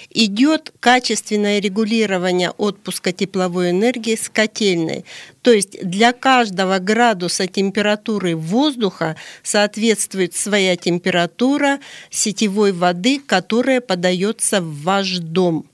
идет 0.09 0.73
качественное 0.79 1.59
регулирование 1.59 2.51
отпуска 2.51 3.11
тепловой 3.11 3.71
энергии 3.71 4.15
с 4.15 4.29
котельной. 4.29 5.05
То 5.43 5.51
есть 5.51 5.77
для 5.83 6.13
каждого 6.13 6.79
градуса 6.79 7.47
температуры 7.47 8.35
воздуха 8.35 9.17
соответствует 9.43 10.33
своя 10.35 10.77
температура 10.77 11.79
сетевой 12.09 12.71
воды, 12.71 13.19
которая 13.19 13.81
подается 13.81 14.61
в 14.61 14.83
ваш 14.83 15.17
дом. 15.19 15.65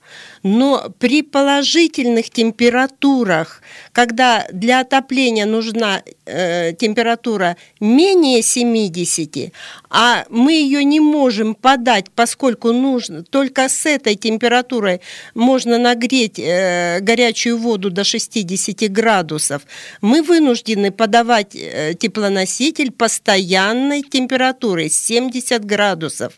Но 0.42 0.92
при 0.98 1.22
положительных 1.22 2.30
температурах, 2.30 3.62
когда 3.92 4.46
для 4.52 4.80
отопления 4.80 5.44
нужна 5.44 6.02
э, 6.24 6.72
температура 6.72 7.56
менее 7.78 8.42
70, 8.42 9.52
а 9.90 10.24
мы 10.30 10.52
ее 10.54 10.82
не 10.82 10.98
можем 11.00 11.54
подать, 11.54 12.06
поскольку 12.14 12.72
нужно 12.72 13.22
только 13.22 13.68
с 13.68 13.84
этой 13.84 14.14
температурой 14.14 15.00
можно 15.34 15.78
нагреть 15.78 16.38
э, 16.38 17.00
горячую 17.00 17.58
воду 17.58 17.90
до 17.90 18.04
60 18.04 18.90
градусов, 18.90 19.59
мы 20.00 20.22
вынуждены 20.22 20.90
подавать 20.90 21.54
э, 21.54 21.94
теплоноситель 21.98 22.90
постоянной 22.90 24.02
температурой 24.02 24.90
70 24.90 25.64
градусов. 25.64 26.34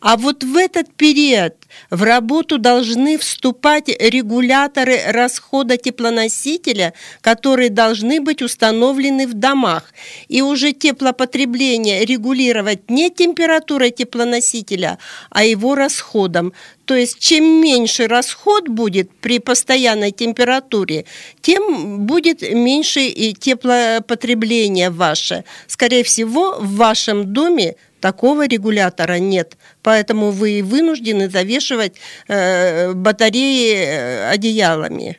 А 0.00 0.16
вот 0.16 0.44
в 0.44 0.56
этот 0.56 0.94
период 0.94 1.54
в 1.90 2.02
работу 2.02 2.58
должны 2.58 3.18
вступать 3.18 3.88
регуляторы 3.88 5.00
расхода 5.06 5.76
теплоносителя, 5.76 6.94
которые 7.20 7.70
должны 7.70 8.20
быть 8.20 8.42
установлены 8.42 9.26
в 9.26 9.34
домах. 9.34 9.92
И 10.28 10.42
уже 10.42 10.72
теплопотребление 10.72 12.04
регулировать 12.04 12.90
не 12.90 13.10
температурой 13.10 13.90
теплоносителя, 13.90 14.98
а 15.30 15.44
его 15.44 15.74
расходом. 15.74 16.52
То 16.88 16.94
есть 16.94 17.18
чем 17.18 17.44
меньше 17.60 18.08
расход 18.08 18.68
будет 18.68 19.10
при 19.20 19.40
постоянной 19.40 20.10
температуре, 20.10 21.04
тем 21.42 22.06
будет 22.06 22.40
меньше 22.40 23.00
и 23.00 23.34
теплопотребление 23.34 24.88
ваше. 24.88 25.44
Скорее 25.66 26.02
всего, 26.02 26.56
в 26.58 26.76
вашем 26.76 27.32
доме 27.34 27.74
Такого 28.00 28.46
регулятора 28.46 29.18
нет, 29.18 29.56
поэтому 29.82 30.30
вы 30.30 30.62
вынуждены 30.62 31.28
завешивать 31.28 31.96
э, 32.28 32.92
батареи 32.92 33.74
э, 33.74 34.30
одеялами. 34.30 35.18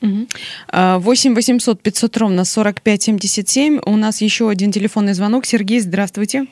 8 0.00 1.34
800 1.34 1.82
500 1.82 2.16
ровно 2.18 2.44
45 2.44 3.02
77. 3.02 3.80
У 3.84 3.96
нас 3.96 4.20
еще 4.20 4.48
один 4.48 4.70
телефонный 4.70 5.14
звонок. 5.14 5.44
Сергей, 5.44 5.80
здравствуйте. 5.80 6.46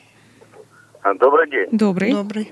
Добрый 1.17 1.49
день. 1.49 1.67
Добрый. 1.71 2.11
Добрый. 2.11 2.51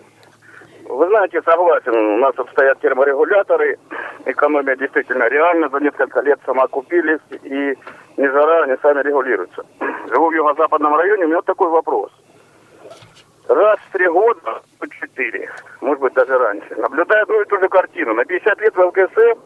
Вы 0.93 1.07
знаете, 1.07 1.41
согласен, 1.41 1.95
у 1.95 2.17
нас 2.17 2.37
обстоят 2.37 2.79
терморегуляторы, 2.79 3.79
экономия 4.25 4.75
действительно 4.75 5.27
реально, 5.27 5.69
за 5.69 5.79
несколько 5.79 6.21
лет 6.21 6.39
сама 6.45 6.67
купились, 6.67 7.19
и 7.43 7.75
ни 8.17 8.27
жара, 8.27 8.63
они 8.63 8.75
сами 8.79 9.01
регулируются. 9.01 9.65
Живу 10.09 10.29
в 10.29 10.33
юго-западном 10.33 10.95
районе, 10.95 11.23
у 11.23 11.27
меня 11.27 11.37
вот 11.37 11.45
такой 11.45 11.69
вопрос– 11.69 12.11
раз 13.47 13.79
в 13.79 13.91
три 13.91 14.07
года, 14.07 14.61
по 14.79 14.89
четыре, 14.89 15.49
может 15.81 15.99
быть, 15.99 16.13
даже 16.13 16.37
раньше, 16.37 16.75
наблюдая 16.75 17.23
одну 17.23 17.41
и 17.41 17.45
ту 17.45 17.59
же 17.59 17.67
картину. 17.69 18.13
На 18.13 18.25
50 18.25 18.61
лет 18.61 18.75
в 18.75 18.79
ЛКСМ 18.79 19.39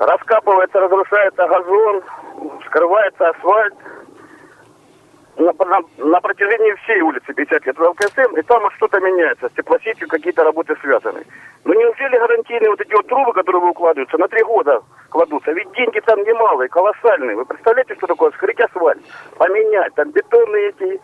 раскапывается, 0.00 0.80
разрушается 0.80 1.48
газон, 1.48 2.02
скрывается 2.66 3.28
асфальт, 3.28 3.74
на, 5.36 5.52
на, 5.52 5.80
на 5.98 6.20
протяжении 6.20 6.74
всей 6.84 7.00
улицы 7.00 7.32
50 7.32 7.66
лет 7.66 7.78
в 7.78 7.82
ЛКСМ, 7.82 8.36
и 8.36 8.42
там 8.42 8.70
что-то 8.72 9.00
меняется, 9.00 9.48
с 9.48 9.52
теплосетью 9.52 10.08
какие-то 10.08 10.44
работы 10.44 10.76
связаны. 10.80 11.24
Но 11.64 11.74
неужели 11.74 12.18
гарантийные 12.18 12.70
вот 12.70 12.80
эти 12.80 12.92
вот 12.92 13.06
трубы, 13.06 13.32
которые 13.32 13.62
вы 13.62 13.70
укладываются, 13.70 14.18
на 14.18 14.28
три 14.28 14.42
года 14.42 14.82
кладутся? 15.10 15.52
Ведь 15.52 15.72
деньги 15.72 16.00
там 16.00 16.22
немалые, 16.22 16.68
колоссальные. 16.68 17.36
Вы 17.36 17.44
представляете, 17.44 17.94
что 17.96 18.06
такое 18.06 18.30
скрыть 18.32 18.60
асфальт, 18.60 19.02
поменять, 19.36 19.94
там 19.94 20.10
бетонные 20.10 20.68
эти 20.68 21.00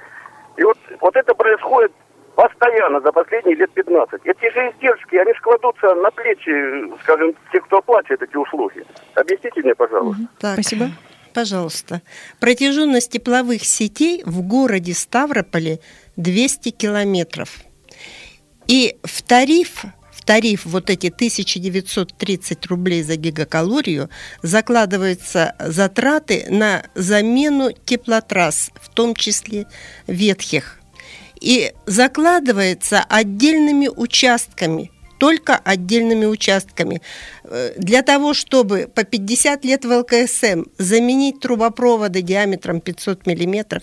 и 0.56 0.62
вот, 0.62 0.76
вот 1.00 1.16
это 1.16 1.34
происходит 1.34 1.92
постоянно 2.34 3.00
за 3.00 3.12
последние 3.12 3.56
лет 3.56 3.70
15. 3.72 4.20
Эти 4.24 4.52
же 4.52 4.70
издержки, 4.70 5.16
они 5.16 5.32
складутся 5.34 5.94
на 5.94 6.10
плечи, 6.10 6.98
скажем, 7.02 7.34
тех, 7.52 7.64
кто 7.64 7.78
оплачивает 7.78 8.22
эти 8.22 8.36
услуги. 8.36 8.84
Объясните 9.14 9.62
мне, 9.62 9.74
пожалуйста. 9.74 10.22
Так, 10.38 10.54
Спасибо. 10.54 10.86
Пожалуйста. 11.32 12.02
Протяженность 12.40 13.10
тепловых 13.10 13.64
сетей 13.64 14.22
в 14.24 14.42
городе 14.42 14.94
Ставрополе 14.94 15.80
200 16.16 16.70
километров. 16.70 17.60
И 18.66 18.96
в 19.02 19.22
тариф 19.22 19.84
в 20.12 20.22
тариф 20.22 20.66
вот 20.66 20.90
эти 20.90 21.06
1930 21.06 22.66
рублей 22.66 23.02
за 23.02 23.16
гигакалорию 23.16 24.10
закладываются 24.42 25.54
затраты 25.58 26.44
на 26.50 26.84
замену 26.94 27.72
теплотрасс, 27.72 28.70
в 28.80 28.90
том 28.90 29.14
числе 29.14 29.66
ветхих. 30.06 30.78
И 31.40 31.72
закладывается 31.86 33.00
отдельными 33.08 33.88
участками– 33.88 34.90
только 35.20 35.56
отдельными 35.56 36.24
участками. 36.24 37.02
Э, 37.44 37.74
для 37.76 38.02
того, 38.02 38.32
чтобы 38.32 38.90
по 38.92 39.04
50 39.04 39.64
лет 39.66 39.84
в 39.84 39.92
ЛКСМ 39.92 40.64
заменить 40.78 41.40
трубопроводы 41.40 42.22
диаметром 42.22 42.80
500 42.80 43.26
миллиметров, 43.26 43.82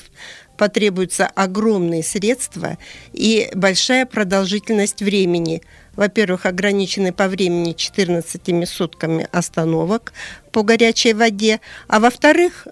потребуются 0.58 1.28
огромные 1.28 2.02
средства 2.02 2.80
и 3.14 3.50
большая 3.54 4.08
продолжительность 4.08 5.02
времени– 5.02 5.62
во-первых, 5.98 6.46
ограничены 6.46 7.12
по 7.12 7.28
времени 7.28 7.74
14 7.74 8.70
сутками 8.70 9.28
остановок 9.32 10.14
по 10.52 10.64
горячей 10.64 11.14
воде, 11.14 11.60
а 11.88 12.00
во-вторых, 12.00 12.68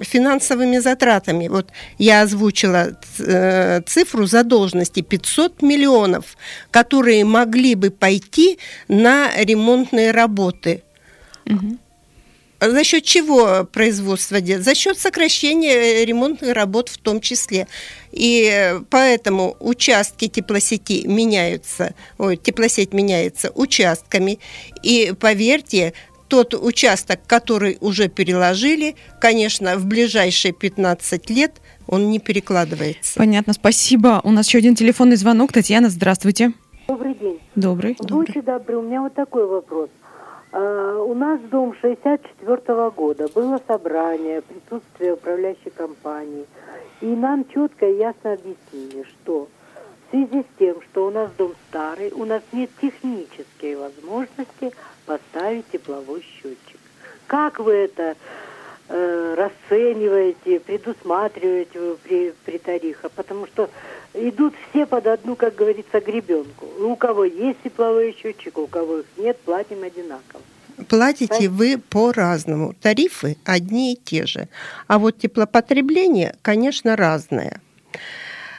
финансовыми 0.00 0.78
затратами. 0.78 1.48
Вот 1.48 1.70
я 1.98 2.22
озвучила 2.22 2.98
э, 3.18 3.80
цифру 3.86 4.26
задолженности 4.26 5.00
500 5.00 5.62
миллионов, 5.62 6.36
которые 6.70 7.24
могли 7.24 7.74
бы 7.74 7.90
пойти 7.90 8.58
на 8.88 9.30
ремонтные 9.36 10.10
работы. 10.10 10.82
Угу. 11.46 11.78
За 12.60 12.82
счет 12.82 13.04
чего 13.04 13.64
производство 13.64 14.40
делает? 14.40 14.64
За 14.64 14.74
счет 14.74 14.98
сокращения 14.98 16.04
ремонтных 16.04 16.54
работ 16.54 16.88
в 16.88 16.98
том 16.98 17.20
числе. 17.20 17.68
И 18.10 18.80
поэтому 18.90 19.56
участки 19.60 20.26
теплосети 20.26 21.06
меняются, 21.06 21.94
ой, 22.18 22.36
теплосеть 22.36 22.92
меняется 22.92 23.52
участками. 23.54 24.40
И 24.82 25.14
поверьте, 25.20 25.92
тот 26.28 26.54
участок, 26.54 27.20
который 27.26 27.78
уже 27.80 28.08
переложили, 28.08 28.94
конечно, 29.20 29.76
в 29.76 29.86
ближайшие 29.86 30.52
15 30.52 31.30
лет 31.30 31.60
он 31.86 32.10
не 32.10 32.18
перекладывается. 32.18 33.18
Понятно, 33.18 33.54
спасибо. 33.54 34.20
У 34.24 34.30
нас 34.30 34.46
еще 34.46 34.58
один 34.58 34.74
телефонный 34.74 35.16
звонок. 35.16 35.52
Татьяна, 35.52 35.88
здравствуйте. 35.88 36.52
Добрый 36.86 37.14
день. 37.14 37.40
Добрый. 37.54 37.96
Будьте 38.00 38.42
добры, 38.42 38.76
у 38.76 38.82
меня 38.82 39.02
вот 39.02 39.14
такой 39.14 39.46
вопрос. 39.46 39.90
А, 40.52 41.02
у 41.02 41.14
нас 41.14 41.40
дом 41.50 41.74
64 41.80 42.56
-го 42.56 42.90
года. 42.94 43.28
Было 43.34 43.60
собрание, 43.66 44.42
присутствие 44.42 45.14
управляющей 45.14 45.70
компании. 45.70 46.44
И 47.00 47.06
нам 47.06 47.44
четко 47.52 47.86
и 47.86 47.98
ясно 47.98 48.32
объяснили, 48.32 49.04
что 49.04 49.48
в 50.06 50.10
связи 50.10 50.42
с 50.42 50.58
тем, 50.58 50.76
что 50.90 51.06
у 51.06 51.10
нас 51.10 51.30
дом 51.36 51.52
старый, 51.68 52.10
у 52.12 52.24
нас 52.24 52.42
нет 52.52 52.70
технической 52.80 53.76
возможности 53.76 54.72
поставить 55.08 55.64
тепловой 55.72 56.22
счетчик. 56.22 56.78
Как 57.26 57.58
вы 57.58 57.72
это 57.72 58.14
э, 58.88 59.34
расцениваете, 59.36 60.60
предусматриваете 60.60 61.96
при, 62.04 62.34
при 62.44 62.58
тарифах? 62.58 63.10
Потому 63.12 63.46
что 63.46 63.70
идут 64.12 64.54
все 64.68 64.84
под 64.86 65.06
одну, 65.06 65.34
как 65.34 65.54
говорится, 65.54 66.00
гребенку. 66.00 66.66
У 66.80 66.94
кого 66.96 67.24
есть 67.24 67.62
тепловой 67.64 68.16
счетчик, 68.20 68.58
у 68.58 68.66
кого 68.66 68.98
их 68.98 69.06
нет, 69.16 69.38
платим 69.40 69.82
одинаково. 69.82 70.42
Платите 70.88 71.48
вы 71.48 71.78
по-разному. 71.78 72.74
Тарифы 72.80 73.36
одни 73.44 73.94
и 73.94 73.96
те 73.96 74.26
же. 74.26 74.48
А 74.86 74.98
вот 74.98 75.18
теплопотребление, 75.18 76.36
конечно, 76.42 76.96
разное. 76.96 77.60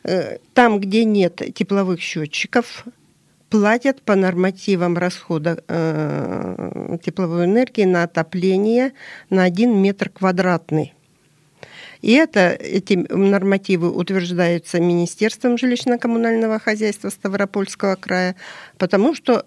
Э, 0.04 0.38
там, 0.54 0.80
где 0.80 1.06
нет 1.06 1.42
тепловых 1.56 2.02
счетчиков, 2.02 2.86
платят 3.50 4.02
по 4.02 4.16
нормативам 4.16 4.98
расхода 4.98 5.64
э, 5.68 6.98
тепловой 7.04 7.46
энергии 7.46 7.86
на 7.86 8.04
отопление 8.04 8.94
на 9.30 9.44
1 9.44 9.82
метр 9.82 10.10
квадратный. 10.10 10.94
И 12.02 12.14
это, 12.14 12.52
эти 12.52 12.94
нормативы 12.94 13.92
утверждаются 13.92 14.80
Министерством 14.80 15.56
жилищно-коммунального 15.56 16.60
хозяйства 16.60 17.10
Ставропольского 17.10 17.96
края, 17.96 18.36
потому 18.78 19.14
что 19.14 19.46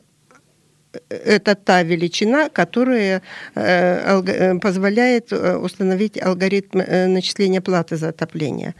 это 1.08 1.54
та 1.54 1.82
величина, 1.82 2.50
которая 2.50 3.22
позволяет 3.54 5.32
установить 5.32 6.20
алгоритм 6.20 6.80
начисления 7.14 7.62
платы 7.62 7.96
за 7.96 8.10
отопление. 8.10 8.74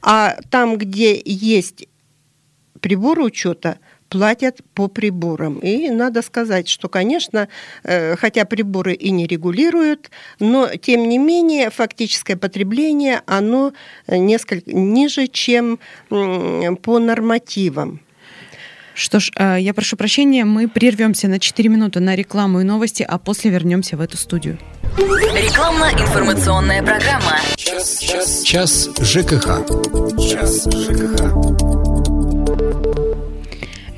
А 0.00 0.38
там, 0.48 0.78
где 0.78 1.20
есть 1.22 1.86
прибор 2.80 3.20
учета, 3.20 3.78
платят 4.10 4.58
по 4.74 4.88
приборам. 4.88 5.58
И 5.60 5.88
надо 5.88 6.20
сказать, 6.20 6.68
что, 6.68 6.88
конечно, 6.88 7.48
э, 7.84 8.16
хотя 8.16 8.44
приборы 8.44 8.92
и 8.92 9.10
не 9.10 9.26
регулируют, 9.26 10.10
но, 10.38 10.68
тем 10.76 11.08
не 11.08 11.16
менее, 11.16 11.70
фактическое 11.70 12.36
потребление, 12.36 13.22
оно 13.26 13.72
несколько 14.06 14.72
ниже, 14.72 15.28
чем 15.28 15.78
по 16.08 16.98
нормативам. 16.98 18.00
Что 19.00 19.18
ж, 19.18 19.30
э, 19.36 19.56
я 19.60 19.72
прошу 19.72 19.96
прощения, 19.96 20.44
мы 20.44 20.68
прервемся 20.68 21.28
на 21.28 21.38
4 21.38 21.68
минуты 21.70 22.00
на 22.00 22.14
рекламу 22.14 22.60
и 22.60 22.64
новости, 22.64 23.02
а 23.08 23.18
после 23.18 23.50
вернемся 23.50 23.96
в 23.96 24.00
эту 24.02 24.18
студию. 24.18 24.58
Рекламно-информационная 24.98 26.82
программа. 26.82 27.38
Час, 27.56 27.98
час, 28.00 28.42
час 28.42 28.90
ЖКХ. 29.00 29.64
Час 30.18 30.66
ЖКХ. 30.66 31.69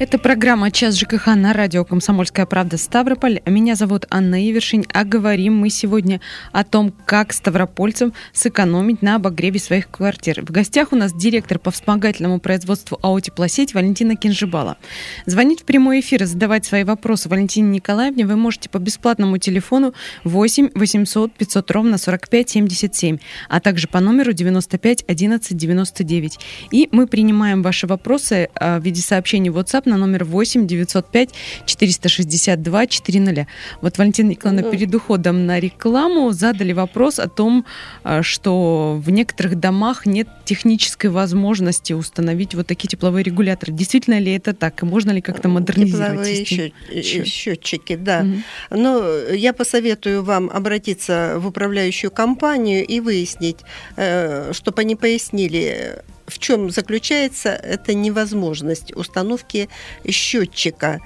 Это 0.02 0.18
программа 0.18 0.72
«Час 0.72 0.98
ЖКХ» 0.98 1.28
на 1.36 1.52
радио 1.52 1.84
«Комсомольская 1.84 2.44
правда» 2.44 2.76
Ставрополь. 2.76 3.40
Меня 3.46 3.76
зовут 3.76 4.04
Анна 4.10 4.50
Ивершин, 4.50 4.84
а 4.92 5.04
говорим 5.04 5.54
мы 5.54 5.70
сегодня 5.70 6.20
о 6.50 6.64
том, 6.64 6.92
как 7.06 7.32
ставропольцам 7.32 8.12
сэкономить 8.32 9.00
на 9.00 9.14
обогреве 9.14 9.60
своих 9.60 9.88
квартир. 9.88 10.44
В 10.44 10.50
гостях 10.50 10.92
у 10.92 10.96
нас 10.96 11.14
директор 11.14 11.60
по 11.60 11.70
вспомогательному 11.70 12.40
производству 12.40 12.98
АО 13.00 13.20
«Теплосеть» 13.20 13.74
Валентина 13.74 14.16
Кинжибала. 14.16 14.76
Звонить 15.24 15.60
в 15.60 15.64
прямой 15.66 16.00
эфир 16.00 16.24
и 16.24 16.26
задавать 16.26 16.64
свои 16.64 16.82
вопросы 16.82 17.28
Валентине 17.28 17.68
Николаевне 17.68 18.26
вы 18.26 18.34
можете 18.34 18.68
по 18.70 18.78
бесплатному 18.78 19.38
телефону 19.38 19.94
8 20.24 20.70
800 20.74 21.32
500 21.32 21.70
ровно 21.70 21.96
45 21.96 22.50
77, 22.50 23.18
а 23.48 23.60
также 23.60 23.86
по 23.86 24.00
номеру 24.00 24.32
95 24.32 25.04
11 25.06 25.56
99. 25.56 26.40
И 26.72 26.88
мы 26.90 27.06
принимаем 27.06 27.62
ваши 27.62 27.86
вопросы 27.86 28.48
а, 28.56 28.80
в 28.80 28.82
виде 28.82 29.00
сообщений 29.00 29.50
в 29.50 29.58
WhatsApp 29.58 29.91
на 29.92 29.98
номер 29.98 30.24
8 30.24 30.66
905 30.66 31.30
462 31.66 32.86
400. 32.86 33.46
Вот 33.80 33.98
Валентина 33.98 34.30
Николаевна 34.30 34.70
перед 34.70 34.94
уходом 34.94 35.46
на 35.46 35.60
рекламу 35.60 36.32
задали 36.32 36.72
вопрос 36.72 37.18
о 37.18 37.28
том, 37.28 37.64
а, 38.02 38.22
что 38.22 39.00
в 39.02 39.10
некоторых 39.10 39.56
домах 39.56 40.06
нет 40.06 40.28
технической 40.44 41.10
возможности 41.10 41.92
установить 41.92 42.54
вот 42.54 42.66
такие 42.66 42.88
тепловые 42.88 43.22
регуляторы. 43.22 43.72
Действительно 43.72 44.18
ли 44.18 44.32
это 44.32 44.52
так? 44.54 44.82
И 44.82 44.86
можно 44.86 45.10
ли 45.10 45.20
как-то 45.20 45.48
модернизировать 45.48 46.26
Тепловые 46.26 46.44
счет, 46.44 46.72
счет. 47.04 47.26
счетчики, 47.26 47.96
да. 47.96 48.20
Угу. 48.20 48.78
Но 48.80 49.08
я 49.30 49.52
посоветую 49.52 50.22
вам 50.22 50.50
обратиться 50.50 51.34
в 51.38 51.46
управляющую 51.46 52.10
компанию 52.10 52.86
и 52.86 53.00
выяснить, 53.00 53.58
э, 53.96 54.52
чтобы 54.52 54.80
они 54.82 54.96
пояснили, 54.96 56.02
в 56.26 56.38
чем 56.38 56.70
заключается 56.70 57.50
эта 57.50 57.94
невозможность 57.94 58.94
установки 58.94 59.68
счетчика. 60.08 61.00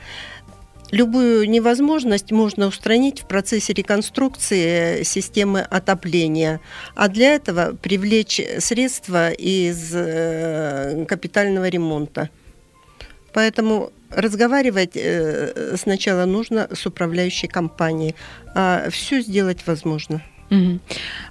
Любую 0.92 1.50
невозможность 1.50 2.31
можно 2.31 2.68
устранить 2.68 3.20
в 3.20 3.26
процессе 3.26 3.72
реконструкции 3.72 5.02
системы 5.02 5.61
отопления, 5.61 6.61
а 6.94 7.09
для 7.09 7.35
этого 7.35 7.74
привлечь 7.74 8.40
средства 8.59 9.31
из 9.33 9.90
э, 9.92 11.05
капитального 11.09 11.68
ремонта. 11.68 12.31
Поэтому 13.33 13.92
разговаривать 14.11 14.92
э, 14.94 15.76
сначала 15.76 16.24
нужно 16.24 16.68
с 16.72 16.87
управляющей 16.87 17.48
компанией, 17.48 18.14
а 18.55 18.88
все 18.90 19.20
сделать 19.20 19.66
возможно. 19.66 20.22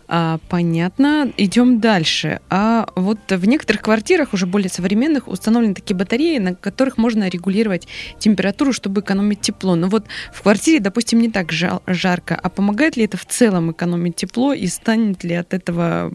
А, 0.07 0.39
понятно. 0.49 1.31
Идем 1.37 1.79
дальше. 1.79 2.39
А 2.49 2.87
вот 2.95 3.19
в 3.29 3.47
некоторых 3.47 3.81
квартирах, 3.81 4.33
уже 4.33 4.45
более 4.45 4.69
современных, 4.69 5.27
установлены 5.27 5.73
такие 5.73 5.95
батареи, 5.95 6.37
на 6.37 6.53
которых 6.53 6.97
можно 6.97 7.27
регулировать 7.27 7.87
температуру, 8.19 8.71
чтобы 8.71 9.01
экономить 9.01 9.41
тепло. 9.41 9.75
Но 9.75 9.87
вот 9.87 10.05
в 10.31 10.41
квартире, 10.43 10.79
допустим, 10.79 11.19
не 11.19 11.31
так 11.31 11.51
жарко. 11.51 12.35
А 12.35 12.49
помогает 12.49 12.97
ли 12.97 13.05
это 13.05 13.17
в 13.17 13.25
целом 13.25 13.71
экономить 13.71 14.15
тепло 14.15 14.53
и 14.53 14.67
станет 14.67 15.23
ли 15.23 15.33
от 15.35 15.53
этого 15.53 16.11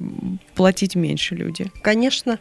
платить 0.55 0.95
меньше 0.95 1.35
люди? 1.35 1.71
Конечно. 1.83 2.39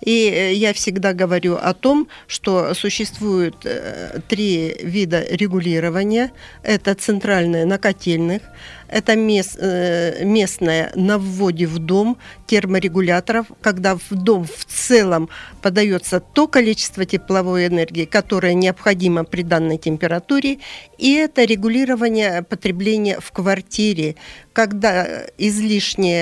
И 0.00 0.28
э, 0.30 0.52
я 0.54 0.72
всегда 0.72 1.12
говорю 1.12 1.56
о 1.56 1.72
том, 1.74 2.08
что 2.26 2.74
существует 2.74 3.54
э, 3.64 4.20
три 4.28 4.76
вида 4.82 5.24
регулирования. 5.30 6.32
Это 6.62 6.94
центральное 6.94 7.64
на 7.64 7.78
котельных, 7.78 8.42
это 8.88 9.16
мест, 9.16 9.56
э, 9.58 10.24
местное 10.24 10.92
на 10.94 11.18
вводе 11.18 11.66
в 11.66 11.78
дом 11.78 12.18
терморегуляторов, 12.46 13.46
когда 13.60 13.96
в 13.96 14.10
дом 14.10 14.44
в 14.44 14.64
целом 14.64 15.28
подается 15.62 16.20
то 16.20 16.46
количество 16.46 17.04
тепловой 17.04 17.66
энергии, 17.66 18.04
которое 18.04 18.54
необходимо 18.54 19.24
при 19.24 19.42
данной 19.42 19.78
температуре, 19.78 20.58
и 20.98 21.14
это 21.14 21.44
регулирование 21.44 22.42
потребления 22.42 23.18
в 23.20 23.32
квартире, 23.32 24.14
когда 24.52 25.06
излишний 25.36 26.16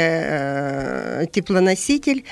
теплоноситель 1.31 2.25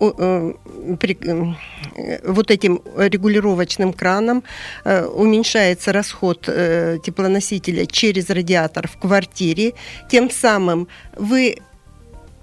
вот 0.00 2.50
этим 2.50 2.82
регулировочным 2.96 3.92
краном 3.92 4.42
э, 4.84 5.04
уменьшается 5.04 5.92
расход 5.92 6.40
теплоносителя 6.40 7.86
через 7.86 8.30
радиатор 8.30 8.88
в 8.88 8.98
квартире. 8.98 9.74
Тем 10.08 10.30
самым 10.30 10.88
вы 11.16 11.58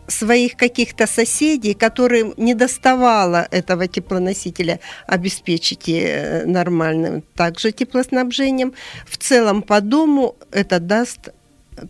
своих 0.08 0.56
каких-то 0.56 1.06
соседей, 1.06 1.74
которым 1.74 2.34
не 2.38 2.54
доставало 2.54 3.48
этого 3.52 3.88
теплоносителя, 3.88 4.80
обеспечите 5.06 6.44
нормальным 6.46 7.24
также 7.36 7.72
теплоснабжением. 7.72 8.74
В 9.06 9.18
целом 9.18 9.62
по 9.62 9.82
дому 9.82 10.36
это 10.52 10.80
даст 10.80 11.30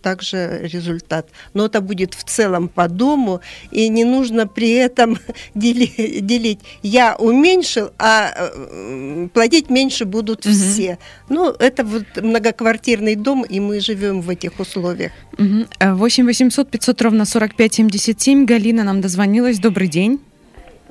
также 0.01 0.59
результат. 0.63 1.29
Но 1.53 1.65
это 1.65 1.81
будет 1.81 2.13
в 2.13 2.23
целом 2.23 2.67
по 2.67 2.87
дому, 2.87 3.41
и 3.71 3.89
не 3.89 4.03
нужно 4.03 4.47
при 4.47 4.71
этом 4.71 5.17
делить. 5.55 6.59
Я 6.83 7.15
уменьшил, 7.15 7.91
а 7.97 8.31
э, 8.35 9.27
платить 9.33 9.69
меньше 9.69 10.05
будут 10.05 10.45
угу. 10.45 10.53
все. 10.53 10.97
Ну, 11.29 11.51
это 11.51 11.83
вот 11.83 12.05
многоквартирный 12.21 13.15
дом, 13.15 13.43
и 13.43 13.59
мы 13.59 13.79
живем 13.79 14.21
в 14.21 14.29
этих 14.29 14.59
условиях. 14.59 15.11
Угу. 15.37 15.95
8 15.95 16.25
800 16.25 16.69
500 16.69 17.01
ровно 17.01 17.25
45 17.25 17.73
77. 17.73 18.45
Галина 18.45 18.83
нам 18.83 19.01
дозвонилась. 19.01 19.59
Добрый 19.59 19.87
день. 19.87 20.19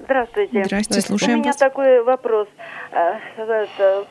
Здравствуйте. 0.04 0.64
Здравствуйте, 0.64 1.00
слушаем 1.00 1.38
У 1.38 1.42
меня 1.42 1.50
вас. 1.50 1.56
такой 1.56 2.02
вопрос. 2.04 2.46
Э, 2.92 3.18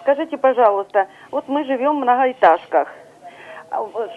скажите, 0.01 0.37
пожалуйста, 0.37 1.07
вот 1.31 1.47
мы 1.47 1.63
живем 1.65 1.97
в 1.97 2.01
многоэтажках– 2.01 2.89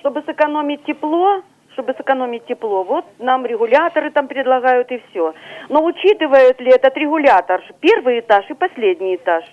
чтобы 0.00 0.22
сэкономить 0.22 0.84
тепло, 0.84 1.42
чтобы 1.78 1.94
сэкономить 1.94 2.44
тепло, 2.46 2.82
вот 2.82 3.04
нам 3.20 3.46
регуляторы 3.46 4.10
там 4.10 4.26
предлагают 4.26 4.90
и 4.90 5.00
все. 5.08 5.32
Но 5.68 5.84
учитывают 5.84 6.60
ли 6.60 6.72
этот 6.72 6.96
регулятор 6.96 7.62
первый 7.80 8.18
этаж 8.18 8.50
и 8.50 8.54
последний 8.54 9.14
этаж? 9.14 9.44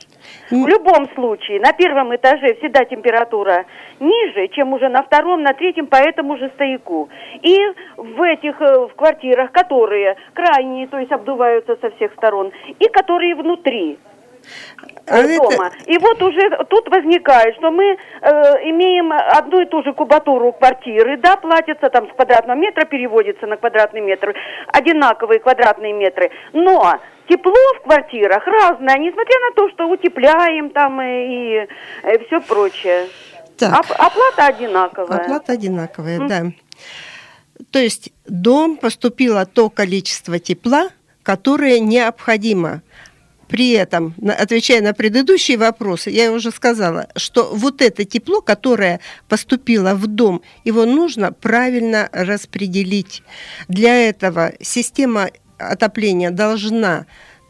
В 0.49 0.67
любом 0.67 1.07
случае, 1.13 1.59
на 1.59 1.71
первом 1.73 2.15
этаже 2.15 2.55
всегда 2.55 2.83
температура 2.85 3.65
ниже, 3.99 4.47
чем 4.49 4.73
уже 4.73 4.89
на 4.89 5.03
втором, 5.03 5.43
на 5.43 5.53
третьем 5.53 5.85
по 5.85 5.97
этому 5.97 6.37
же 6.37 6.49
стояку. 6.55 7.09
И 7.43 7.57
в 7.97 8.21
этих 8.23 8.59
э, 8.59 8.87
в 8.87 8.95
квартирах, 8.95 9.51
которые 9.51 10.15
крайние, 10.33 10.87
то 10.87 10.97
есть 10.97 11.11
обдуваются 11.11 11.75
со 11.75 11.91
всех 11.91 12.11
сторон, 12.13 12.51
и 12.79 12.87
которые 12.87 13.35
внутри, 13.35 13.99
дома. 15.05 15.67
Это... 15.67 15.91
И 15.91 15.97
вот 15.97 16.21
уже 16.21 16.65
тут 16.69 16.87
возникает, 16.89 17.55
что 17.55 17.71
мы 17.71 17.83
э, 17.85 18.31
имеем 18.69 19.11
одну 19.11 19.61
и 19.61 19.65
ту 19.65 19.83
же 19.83 19.93
кубатуру 19.93 20.53
квартиры, 20.53 21.17
да, 21.17 21.35
платится 21.37 21.89
там 21.89 22.09
с 22.09 22.13
квадратного 22.13 22.57
метра, 22.57 22.85
переводится 22.85 23.45
на 23.47 23.57
квадратный 23.57 24.01
метр, 24.01 24.33
одинаковые 24.67 25.39
квадратные 25.39 25.93
метры, 25.93 26.31
но 26.53 26.99
тепло 27.29 27.53
в 27.79 27.83
квартирах 27.83 28.45
разное, 28.45 28.97
несмотря 28.97 29.39
на 29.39 29.55
то, 29.55 29.69
что 29.69 29.87
утепляем 29.87 30.69
там 30.69 31.01
и, 31.01 31.05
и, 31.05 31.67
и 32.13 32.25
все 32.25 32.41
прочее. 32.41 33.07
Так. 33.57 33.79
Оп- 33.79 33.91
оплата 33.91 34.45
одинаковая. 34.47 35.19
Оплата 35.19 35.53
одинаковая, 35.53 36.19
mm. 36.19 36.27
да. 36.27 36.41
То 37.71 37.79
есть 37.79 38.11
дом 38.27 38.77
поступило 38.77 39.45
то 39.45 39.69
количество 39.69 40.39
тепла, 40.39 40.89
которое 41.23 41.79
необходимо 41.79 42.81
при 43.47 43.71
этом, 43.71 44.15
отвечая 44.37 44.81
на 44.81 44.93
предыдущие 44.93 45.57
вопросы, 45.57 46.09
я 46.09 46.31
уже 46.31 46.51
сказала, 46.51 47.07
что 47.15 47.51
вот 47.53 47.81
это 47.81 48.05
тепло, 48.05 48.41
которое 48.41 48.99
поступило 49.27 49.93
в 49.93 50.07
дом, 50.07 50.41
его 50.63 50.85
нужно 50.85 51.31
правильно 51.31 52.09
распределить. 52.11 53.23
Для 53.67 54.09
этого 54.09 54.53
система 54.61 55.29
отопления 55.57 56.31
должна 56.31 57.05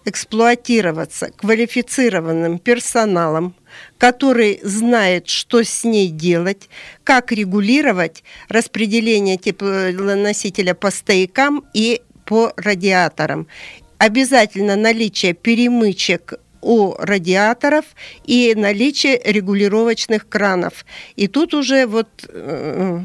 эксплуатироваться 0.06 1.32
квалифицированным 1.32 2.60
персоналом, 2.60 3.56
который 3.98 4.60
знает, 4.62 5.28
что 5.28 5.64
с 5.64 5.84
ней 5.84 6.10
делать, 6.10 6.70
как 7.04 7.32
регулировать 7.32 8.24
распределение 8.48 9.38
теплоносителя 9.38 10.76
по 10.76 10.92
стоякам 10.92 11.66
и 11.74 12.02
по 12.26 12.54
радиаторам. 12.56 13.48
Обязательно 13.98 14.76
наличие 14.76 15.34
перемычек 15.34 16.34
у 16.62 16.96
радиаторов 16.98 17.86
и 18.26 18.54
наличие 18.56 19.22
регулировочных 19.24 20.28
кранов. 20.28 20.86
И 21.16 21.28
тут 21.28 21.54
уже 21.54 21.86
вот 21.86 22.10
э, 22.28 23.00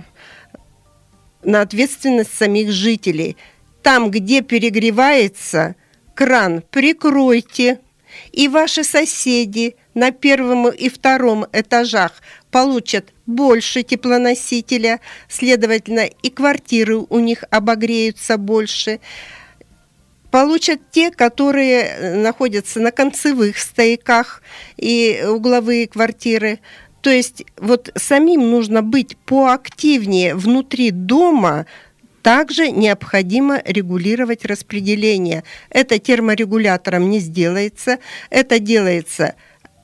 на 1.43 1.61
ответственность 1.61 2.35
самих 2.35 2.71
жителей. 2.71 3.37
Там, 3.83 4.11
где 4.11 4.43
перегревается, 4.43 5.77
кран 6.15 6.63
прикройте, 6.71 7.81
и 8.33 8.49
ваши 8.49 8.85
соседи 8.85 9.77
на 9.95 10.11
первом 10.11 10.69
и 10.69 10.89
втором 10.89 11.47
этажах 11.53 12.23
получат 12.51 13.13
больше 13.27 13.83
теплоносителя, 13.83 15.01
следовательно, 15.29 16.07
и 16.23 16.31
квартиры 16.31 16.97
у 16.97 17.19
них 17.19 17.45
обогреются 17.51 18.37
больше. 18.37 19.01
Получат 20.31 20.81
те, 20.91 21.11
которые 21.11 22.17
находятся 22.17 22.81
на 22.81 22.93
концевых 22.93 23.59
стояках 23.59 24.43
и 24.77 25.25
угловые 25.27 25.89
квартиры. 25.89 26.61
То 27.01 27.11
есть 27.11 27.45
вот 27.57 27.91
самим 27.97 28.51
нужно 28.51 28.83
быть 28.83 29.17
поактивнее 29.17 30.35
внутри 30.35 30.91
дома, 30.91 31.67
также 32.23 32.71
необходимо 32.71 33.63
регулировать 33.65 34.45
распределение. 34.45 35.43
Это 35.71 35.99
терморегулятором 35.99 37.09
не 37.09 37.19
сделается, 37.19 37.99
это 38.29 38.59
делается 38.59 39.35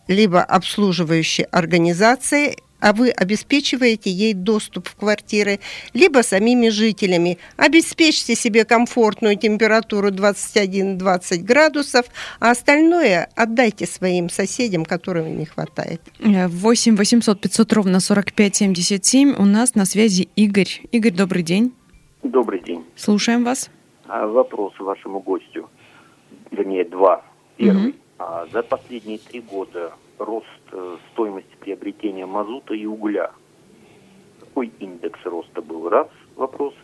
либо 0.07 0.43
обслуживающей 0.43 1.45
организацией, 1.45 2.59
а 2.81 2.93
вы 2.93 3.11
обеспечиваете 3.11 4.11
ей 4.11 4.35
доступ 4.35 4.89
в 4.89 4.97
квартиры, 4.97 5.61
либо 5.95 6.23
самими 6.23 6.69
жителями. 6.69 7.39
Обеспечьте 7.57 8.35
себе 8.35 8.65
комфортную 8.65 9.37
температуру 9.37 10.11
21-20 10.11 11.39
градусов, 11.43 12.07
а 12.41 12.51
остальное 12.51 13.29
отдайте 13.35 13.87
своим 13.87 14.29
соседям, 14.29 14.85
которым 14.85 15.39
не 15.39 15.47
хватает. 15.47 16.01
8 16.21 16.97
800 16.97 17.41
500 17.41 17.73
ровно 17.73 18.01
45 18.01 18.57
77. 18.57 19.35
У 19.37 19.45
нас 19.45 19.75
на 19.75 19.85
связи 19.85 20.29
Игорь. 20.37 20.81
Игорь, 20.93 21.13
добрый 21.13 21.43
день. 21.43 21.73
Добрый 22.23 22.61
день. 22.61 22.85
Слушаем 22.97 23.45
вас. 23.45 23.71
А, 24.07 24.27
вопрос 24.27 24.73
вашему 24.79 25.21
гостю. 25.21 25.69
Вернее, 26.51 26.85
два. 26.85 27.23
Первый. 27.57 27.91
Угу. 27.91 27.97
А, 28.19 28.47
за 28.53 28.63
последние 28.63 29.19
три 29.19 29.41
года 29.41 29.93
рост 30.19 30.47
э, 30.73 30.97
стоимости 31.13 31.57
приобретения 31.61 32.27
мазута 32.27 32.75
и 32.75 32.87
угля. 32.87 33.33
Какой 34.41 34.73
индекс 34.79 35.21
роста 35.25 35.63
был? 35.63 35.89
Раз 35.89 36.09
вопрос. 36.35 36.75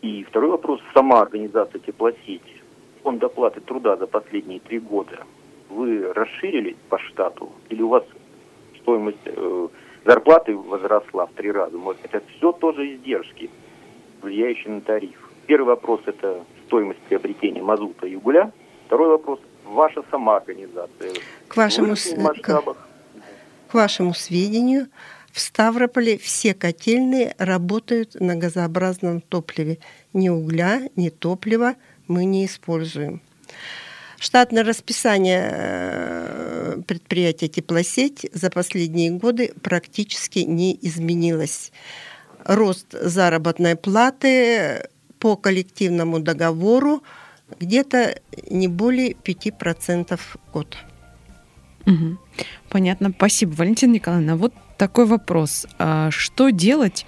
И 0.00 0.24
второй 0.24 0.50
вопрос. 0.50 0.80
Сама 0.94 1.20
организация 1.20 1.78
теплосети, 1.80 2.62
фонд 3.02 3.22
оплаты 3.22 3.60
труда 3.60 3.96
за 3.96 4.06
последние 4.06 4.60
три 4.60 4.78
года, 4.78 5.24
вы 5.68 6.12
расширили 6.12 6.76
по 6.88 6.98
штату 6.98 7.50
или 7.68 7.82
у 7.82 7.88
вас 7.88 8.04
стоимость 8.80 9.18
э, 9.24 9.68
зарплаты 10.04 10.56
возросла 10.56 11.26
в 11.26 11.32
три 11.34 11.50
раза? 11.52 11.76
Может, 11.78 12.04
это 12.04 12.22
все 12.36 12.52
тоже 12.52 12.94
издержки, 12.94 13.50
влияющие 14.20 14.72
на 14.74 14.80
тариф? 14.80 15.30
Первый 15.46 15.68
вопрос– 15.68 16.00
это 16.06 16.44
стоимость 16.66 17.00
приобретения 17.00 17.62
мазута 17.62 18.06
и 18.06 18.16
угля. 18.16 18.52
Второй 18.86 19.08
вопрос– 19.08 19.40
ваша 19.72 20.02
сама 20.10 20.36
организация? 20.36 21.12
К 21.48 21.56
вашему, 21.56 21.94
к, 21.94 22.64
к 23.68 23.74
вашему 23.74 24.14
сведению, 24.14 24.88
в 25.32 25.40
Ставрополе 25.40 26.18
все 26.18 26.54
котельные 26.54 27.34
работают 27.38 28.14
на 28.20 28.36
газообразном 28.36 29.22
топливе. 29.22 29.78
Ни 30.12 30.28
угля, 30.28 30.82
ни 30.94 31.08
топлива 31.08 31.74
мы 32.06 32.24
не 32.26 32.44
используем. 32.46 33.22
Штатное 34.18 34.62
расписание 34.62 35.50
э, 35.52 36.82
предприятия 36.86 37.48
«Теплосеть» 37.48 38.26
за 38.32 38.50
последние 38.50 39.10
годы 39.10 39.52
практически 39.62 40.40
не 40.40 40.78
изменилось. 40.80 41.72
Рост 42.44 42.92
заработной 42.92 43.74
платы 43.74 44.88
по 45.18 45.36
коллективному 45.36 46.20
договору– 46.20 47.02
где-то 47.60 48.20
не 48.50 48.68
более 48.68 49.12
5% 49.12 50.16
в 50.16 50.36
год. 50.52 50.76
Угу. 51.86 52.18
Понятно. 52.68 53.12
Спасибо, 53.16 53.54
Валентина 53.54 53.92
Николаевна. 53.92 54.36
Вот 54.36 54.54
такой 54.78 55.06
вопрос. 55.06 55.66
А 55.78 56.10
что 56.10 56.50
делать, 56.50 57.06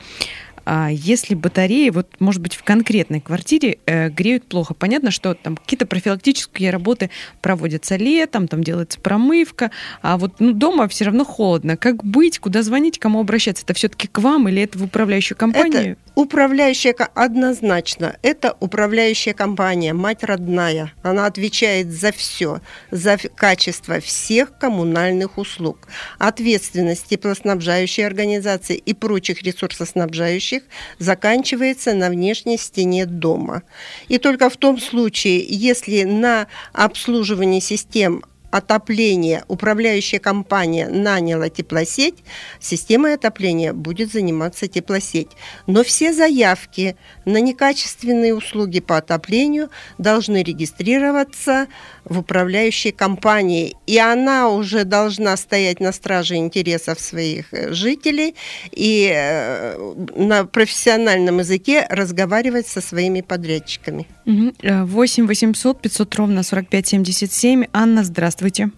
а 0.65 0.89
если 0.91 1.35
батареи, 1.35 1.91
вот, 1.91 2.21
может 2.21 2.41
быть, 2.41 2.55
в 2.55 2.63
конкретной 2.63 3.21
квартире 3.21 3.79
э, 3.87 4.09
греют 4.09 4.47
плохо, 4.47 4.75
понятно, 4.75 5.11
что 5.11 5.35
там 5.35 5.57
какие-то 5.57 5.87
профилактические 5.87 6.71
работы 6.71 7.11
проводятся 7.41 7.97
летом, 7.97 8.49
там 8.49 8.65
делается 8.65 9.01
промывка, 9.01 9.71
а 10.03 10.17
вот 10.17 10.41
ну, 10.41 10.53
дома 10.53 10.89
все 10.89 11.05
равно 11.05 11.25
холодно. 11.25 11.77
Как 11.77 12.05
быть, 12.05 12.39
куда 12.39 12.63
звонить, 12.63 12.99
кому 12.99 13.21
обращаться? 13.21 13.65
Это 13.65 13.75
все-таки 13.75 14.09
к 14.09 14.19
вам 14.19 14.49
или 14.49 14.63
это 14.63 14.79
в 14.79 14.85
управляющую 14.85 15.37
компанию? 15.37 15.93
Это 15.93 15.97
управляющая 16.15 16.95
однозначно. 17.15 18.17
Это 18.23 18.57
управляющая 18.61 19.35
компания, 19.35 19.93
мать 19.93 20.23
родная. 20.23 20.93
Она 21.03 21.27
отвечает 21.27 21.93
за 21.93 22.13
все, 22.13 22.61
за 22.91 23.17
качество 23.17 24.01
всех 24.01 24.57
коммунальных 24.59 25.39
услуг. 25.39 25.89
Ответственность 26.19 27.07
теплоснабжающей 27.09 28.07
организации 28.07 28.77
и 28.77 28.95
прочих 28.95 29.43
ресурсоснабжающих 29.43 30.54
работающих 30.55 30.63
заканчивается 30.99 31.95
на 31.95 32.11
внешней 32.11 32.59
стене 32.59 33.07
дома. 33.07 33.63
И 34.09 34.19
только 34.19 34.49
в 34.49 34.57
том 34.57 34.79
случае, 34.79 35.45
если 35.49 36.05
на 36.05 36.47
обслуживание 36.73 37.61
систем 37.61 38.23
отопления 38.51 39.43
управляющая 39.49 40.21
компания 40.21 40.89
наняла 40.89 41.49
теплосеть, 41.49 42.23
системой 42.61 43.15
отопления 43.15 43.73
будет 43.73 44.13
заниматься 44.13 44.69
теплосеть. 44.69 45.31
Но 45.67 45.83
все 45.83 46.13
заявки 46.13 46.95
на 47.25 47.41
некачественные 47.41 48.35
услуги 48.35 48.81
по 48.81 48.97
отоплению 48.97 49.69
должны 49.99 50.43
регистрироваться 50.43 51.67
в 52.05 52.19
управляющей 52.21 52.93
компании. 52.93 53.77
И 53.87 53.99
она 53.99 54.49
уже 54.49 54.85
должна 54.85 55.37
стоять 55.37 55.81
на 55.81 55.93
страже 55.93 56.37
интересов 56.37 57.01
своих 57.01 57.53
э, 57.53 57.73
жителей 57.73 58.35
и 58.73 59.11
э, 59.15 59.95
на 60.17 60.45
профессиональном 60.45 61.39
языке 61.39 61.87
разговаривать 61.91 62.67
со 62.67 62.81
своими 62.81 63.21
подрядчиками. 63.21 64.07
8 64.27 65.27
800 65.27 65.81
500 65.81 66.15
ровно 66.17 66.43
45 66.43 66.87
77. 66.87 67.65
Анна, 67.73 68.05
здравствуйте. 68.05 68.71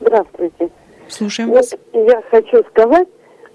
Здравствуйте. 0.00 0.70
Слушаем 1.08 1.50
вот 1.50 1.56
вас. 1.56 1.74
Я 1.92 2.22
хочу 2.30 2.62
сказать, 2.70 3.08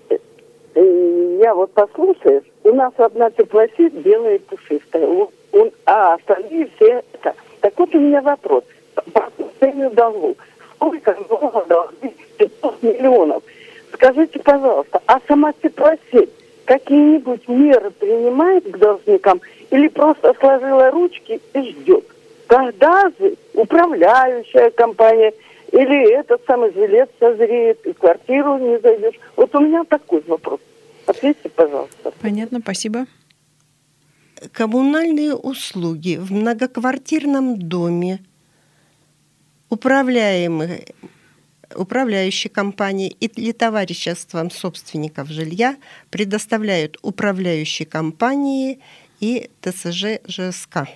э, 0.09 1.39
я 1.41 1.55
вот 1.55 1.73
послушаю, 1.73 2.43
у 2.65 2.73
нас 2.73 2.91
одна 2.97 3.29
теплосеть 3.29 3.93
белая 3.93 4.35
и 4.35 4.39
пушистая, 4.39 5.07
а 5.85 6.15
остальные 6.15 6.67
все 6.75 7.03
это. 7.13 7.35
Так 7.61 7.73
вот 7.77 7.93
у 7.93 7.99
меня 7.99 8.21
вопрос 8.21 8.63
по 9.13 9.25
отношению 9.25 9.91
долгу. 9.91 10.35
Сколько 10.75 11.15
долга 11.29 11.63
должны? 11.69 12.11
500 12.37 12.83
миллионов. 12.83 13.43
Скажите, 13.93 14.39
пожалуйста, 14.39 14.99
а 15.05 15.19
сама 15.27 15.53
теплосеть 15.53 16.31
какие-нибудь 16.65 17.47
меры 17.47 17.91
принимает 17.91 18.69
к 18.69 18.77
должникам 18.77 19.39
или 19.69 19.87
просто 19.87 20.33
сложила 20.39 20.89
ручки 20.89 21.39
и 21.53 21.61
ждет? 21.61 22.03
Когда 22.47 23.11
же 23.19 23.35
управляющая 23.53 24.71
компания 24.71 25.33
или 25.71 26.11
этот 26.13 26.41
самый 26.45 26.73
жилец 26.73 27.09
созреет 27.19 27.85
и 27.85 27.93
квартиру 27.93 28.57
не 28.57 28.79
зайдешь? 28.79 29.19
Вот 29.35 29.53
у 29.53 29.59
меня 29.59 29.83
такой 29.83 30.23
вопрос. 30.27 30.59
Ответьте, 31.05 31.49
пожалуйста. 31.49 32.11
Понятно, 32.21 32.59
спасибо. 32.59 33.05
Коммунальные 34.51 35.33
услуги 35.33 36.17
в 36.17 36.31
многоквартирном 36.31 37.57
доме 37.59 38.19
управляемые 39.69 40.85
управляющие 41.75 42.49
компании 42.49 43.09
или 43.19 43.51
товариществом 43.51 44.51
собственников 44.51 45.29
жилья 45.29 45.77
предоставляют 46.09 46.97
управляющие 47.01 47.85
компании 47.85 48.79
и 49.19 49.49
ТСЖ 49.61 50.19
ЖСК. 50.27 50.87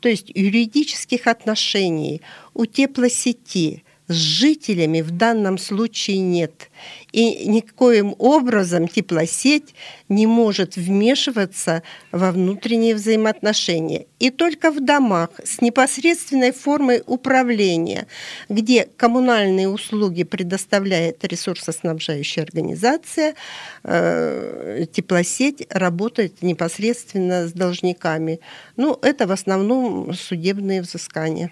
То 0.00 0.08
есть 0.08 0.30
юридических 0.34 1.28
отношений 1.28 2.22
у 2.54 2.66
теплосети 2.66 3.84
с 4.12 4.16
жителями 4.16 5.00
в 5.00 5.10
данном 5.10 5.58
случае 5.58 6.18
нет. 6.18 6.70
И 7.12 7.46
никоим 7.46 8.14
образом 8.18 8.88
теплосеть 8.88 9.74
не 10.08 10.26
может 10.26 10.76
вмешиваться 10.76 11.82
во 12.10 12.32
внутренние 12.32 12.94
взаимоотношения. 12.94 14.06
И 14.18 14.30
только 14.30 14.70
в 14.70 14.80
домах 14.84 15.30
с 15.44 15.60
непосредственной 15.60 16.52
формой 16.52 17.02
управления, 17.06 18.06
где 18.48 18.88
коммунальные 18.96 19.68
услуги 19.68 20.22
предоставляет 20.22 21.24
ресурсоснабжающая 21.24 22.42
организация, 22.42 23.34
э, 23.84 24.86
теплосеть 24.92 25.66
работает 25.70 26.42
непосредственно 26.42 27.46
с 27.46 27.52
должниками. 27.52 28.40
Ну, 28.76 28.98
это 29.02 29.26
в 29.26 29.32
основном 29.32 30.14
судебные 30.14 30.82
взыскания. 30.82 31.50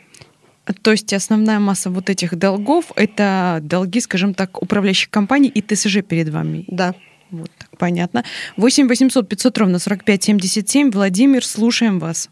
То 0.73 0.93
есть 0.93 1.13
основная 1.13 1.59
масса 1.59 1.91
вот 1.91 2.11
этих 2.11 2.37
долгов– 2.37 2.87
это 2.97 3.59
долги, 3.63 4.01
скажем 4.01 4.35
так, 4.35 4.63
управляющих 4.63 5.11
компаний 5.11 5.49
и 5.49 5.63
ТСЖ 5.63 6.03
перед 6.03 6.29
вами? 6.29 6.65
Да. 6.69 6.95
Вот 7.31 7.51
так, 7.59 7.69
понятно. 7.79 8.25
8 8.57 8.89
800 8.89 9.29
500 9.29 9.59
ровно 9.59 9.79
45 9.79 10.23
77. 10.23 10.91
Владимир, 10.91 11.45
слушаем 11.45 12.01
вас. 12.01 12.29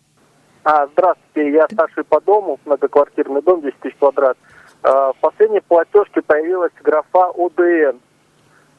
А, 0.65 0.89
здравствуйте, 0.89 1.53
я 1.53 1.67
старший 1.73 2.05
по 2.05 2.21
дому, 2.21 2.59
многоквартирный 2.65 3.43
дом, 3.43 3.63
10 3.63 3.79
тысяч 3.79 3.95
квадрат. 3.99 4.37
А, 4.83 5.13
в 5.13 5.17
последней 5.21 5.61
платежке 5.61 6.21
появилась 6.21 6.73
графа 6.83 7.31
ОДН. 7.37 7.99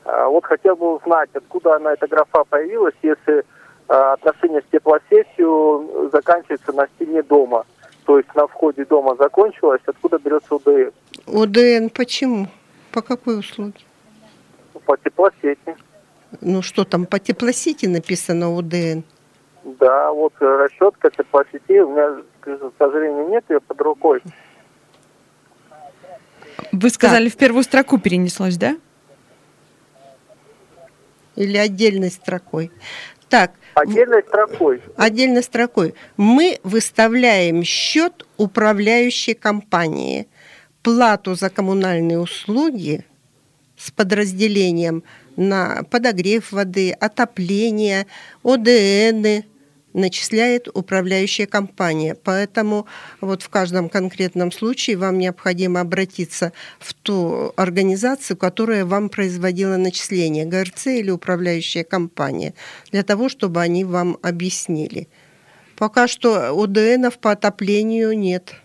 А, 0.04 0.28
вот 0.28 0.46
хотел 0.46 0.76
бы 0.76 0.96
узнать, 0.98 1.30
откуда 1.34 1.78
она, 1.78 1.94
эта 1.94 2.08
графа 2.08 2.44
появилась, 2.44 2.96
если 3.02 3.46
а, 3.88 4.14
отношения 4.14 4.62
с 4.62 4.72
теплосетью 4.72 6.10
заканчиваются 6.12 6.74
на 6.74 6.88
стене 6.96 7.24
дома– 7.24 7.66
то 8.10 8.18
есть 8.18 8.34
на 8.34 8.48
входе 8.48 8.86
дома 8.86 9.16
закончилась, 9.20 9.82
откуда 9.86 10.18
берется 10.18 10.56
УДН? 10.56 10.90
УДН 11.28 11.90
почему? 11.94 12.48
По 12.92 13.04
какой 13.04 13.38
услуге? 13.38 13.86
По 14.84 14.98
теплосети. 14.98 15.76
Ну 16.42 16.64
что 16.64 16.86
там, 16.86 17.06
по 17.06 17.20
теплосети 17.20 17.86
написано 17.86 18.50
УДН? 18.50 19.02
Да, 19.64 20.12
вот 20.12 20.34
расчетка 20.40 21.12
теплосети, 21.12 21.78
у 21.82 21.92
меня, 21.92 22.24
к 22.40 22.72
сожалению, 22.80 23.30
нет 23.30 23.46
ее 23.48 23.60
под 23.60 23.80
рукой. 23.80 24.24
Вы 26.72 26.90
сказали, 26.90 27.26
так. 27.26 27.34
в 27.34 27.38
первую 27.38 27.62
строку 27.62 28.00
перенеслось, 28.00 28.58
да? 28.58 28.76
Или 31.36 31.58
отдельной 31.58 32.10
строкой. 32.10 32.72
Так. 33.30 33.54
Отдельной 33.76 34.24
строкой. 34.24 34.82
Отдельной 34.98 35.44
строкой. 35.44 35.94
Мы 36.18 36.60
выставляем 36.64 37.64
счет 37.64 38.26
управляющей 38.38 39.36
компании. 39.36 40.28
Плату 40.82 41.36
за 41.36 41.50
коммунальные 41.50 42.20
услуги 42.20 43.06
с 43.78 43.92
подразделением 43.92 45.04
на 45.36 45.84
подогрев 45.90 46.52
воды, 46.52 46.92
отопление, 46.92 48.08
ОДНы, 48.44 49.46
начисляет 49.94 50.68
управляющая 50.74 51.46
компания. 51.46 52.16
Поэтому 52.16 52.86
вот 53.22 53.42
в 53.42 53.50
каждом 53.50 53.90
конкретном 53.90 54.52
случае 54.52 54.98
вам 54.98 55.18
необходимо 55.18 55.82
обратиться 55.82 56.54
в 56.80 56.94
ту 56.94 57.54
организацию, 57.56 58.38
которая 58.38 58.86
вам 58.86 59.10
производила 59.10 59.78
начисление, 59.78 60.46
ГРЦ 60.46 60.88
или 60.88 61.10
управляющая 61.10 61.84
компания, 61.84 62.54
для 62.92 63.04
того, 63.04 63.30
чтобы 63.30 63.62
они 63.62 63.84
вам 63.84 64.18
объяснили. 64.22 65.08
Пока 65.78 66.08
что 66.08 66.52
ОДНов 66.62 67.20
по 67.20 67.32
отоплению 67.32 68.18
нет. 68.18 68.56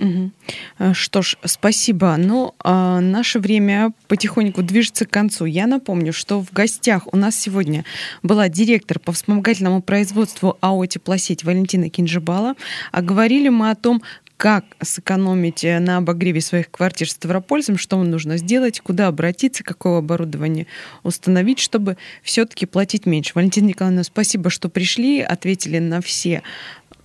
Угу. 0.00 0.94
Что 0.94 1.22
ж, 1.22 1.36
спасибо. 1.44 2.16
Ну, 2.16 2.54
а 2.64 3.00
наше 3.00 3.38
время 3.38 3.92
потихоньку 4.08 4.62
движется 4.62 5.04
к 5.04 5.10
концу. 5.10 5.44
Я 5.44 5.66
напомню, 5.66 6.12
что 6.12 6.40
в 6.40 6.52
гостях 6.52 7.12
у 7.12 7.16
нас 7.16 7.38
сегодня 7.38 7.84
была 8.22 8.48
директор 8.48 8.98
по 8.98 9.12
вспомогательному 9.12 9.82
производству 9.82 10.56
АО 10.60 10.86
«Теплосеть» 10.86 11.44
Валентина 11.44 11.90
Кинжибала. 11.90 12.54
А 12.92 13.02
говорили 13.02 13.50
мы 13.50 13.70
о 13.70 13.74
том, 13.74 14.02
как 14.38 14.64
сэкономить 14.82 15.64
на 15.64 15.98
обогреве 15.98 16.40
своих 16.40 16.70
квартир 16.70 17.10
ставропольцам, 17.10 17.76
что 17.76 18.02
нужно 18.02 18.38
сделать, 18.38 18.80
куда 18.80 19.08
обратиться, 19.08 19.62
какое 19.62 19.98
оборудование 19.98 20.66
установить, 21.02 21.58
чтобы 21.58 21.98
все-таки 22.22 22.64
платить 22.64 23.04
меньше. 23.04 23.32
Валентина 23.34 23.66
Николаевна, 23.66 24.02
спасибо, 24.02 24.48
что 24.48 24.70
пришли, 24.70 25.20
ответили 25.20 25.78
на 25.78 26.00
все 26.00 26.42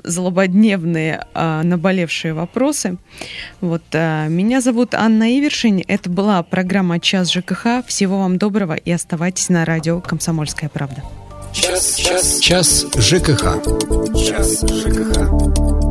злободневные 0.06 1.26
а, 1.34 1.64
наболевшие 1.64 2.34
вопросы. 2.34 2.98
Вот, 3.62 3.84
а, 3.94 4.28
меня 4.28 4.62
зовут 4.62 4.94
Анна 4.94 5.38
Ивершин. 5.38 5.84
Это 5.88 6.10
была 6.10 6.42
программа 6.44 7.00
«Час 7.00 7.32
ЖКХ». 7.32 7.86
Всего 7.88 8.20
вам 8.20 8.38
доброго 8.38 8.74
и 8.74 8.92
оставайтесь 8.92 9.50
на 9.50 9.66
радио 9.66 10.02
«Комсомольская 10.02 10.70
правда». 10.70 11.04
Час, 11.54 11.96
час, 11.96 12.40
час 12.40 12.86
ЖКХ. 12.98 13.64
Час 14.14 14.62
ЖКХ. 14.62 15.85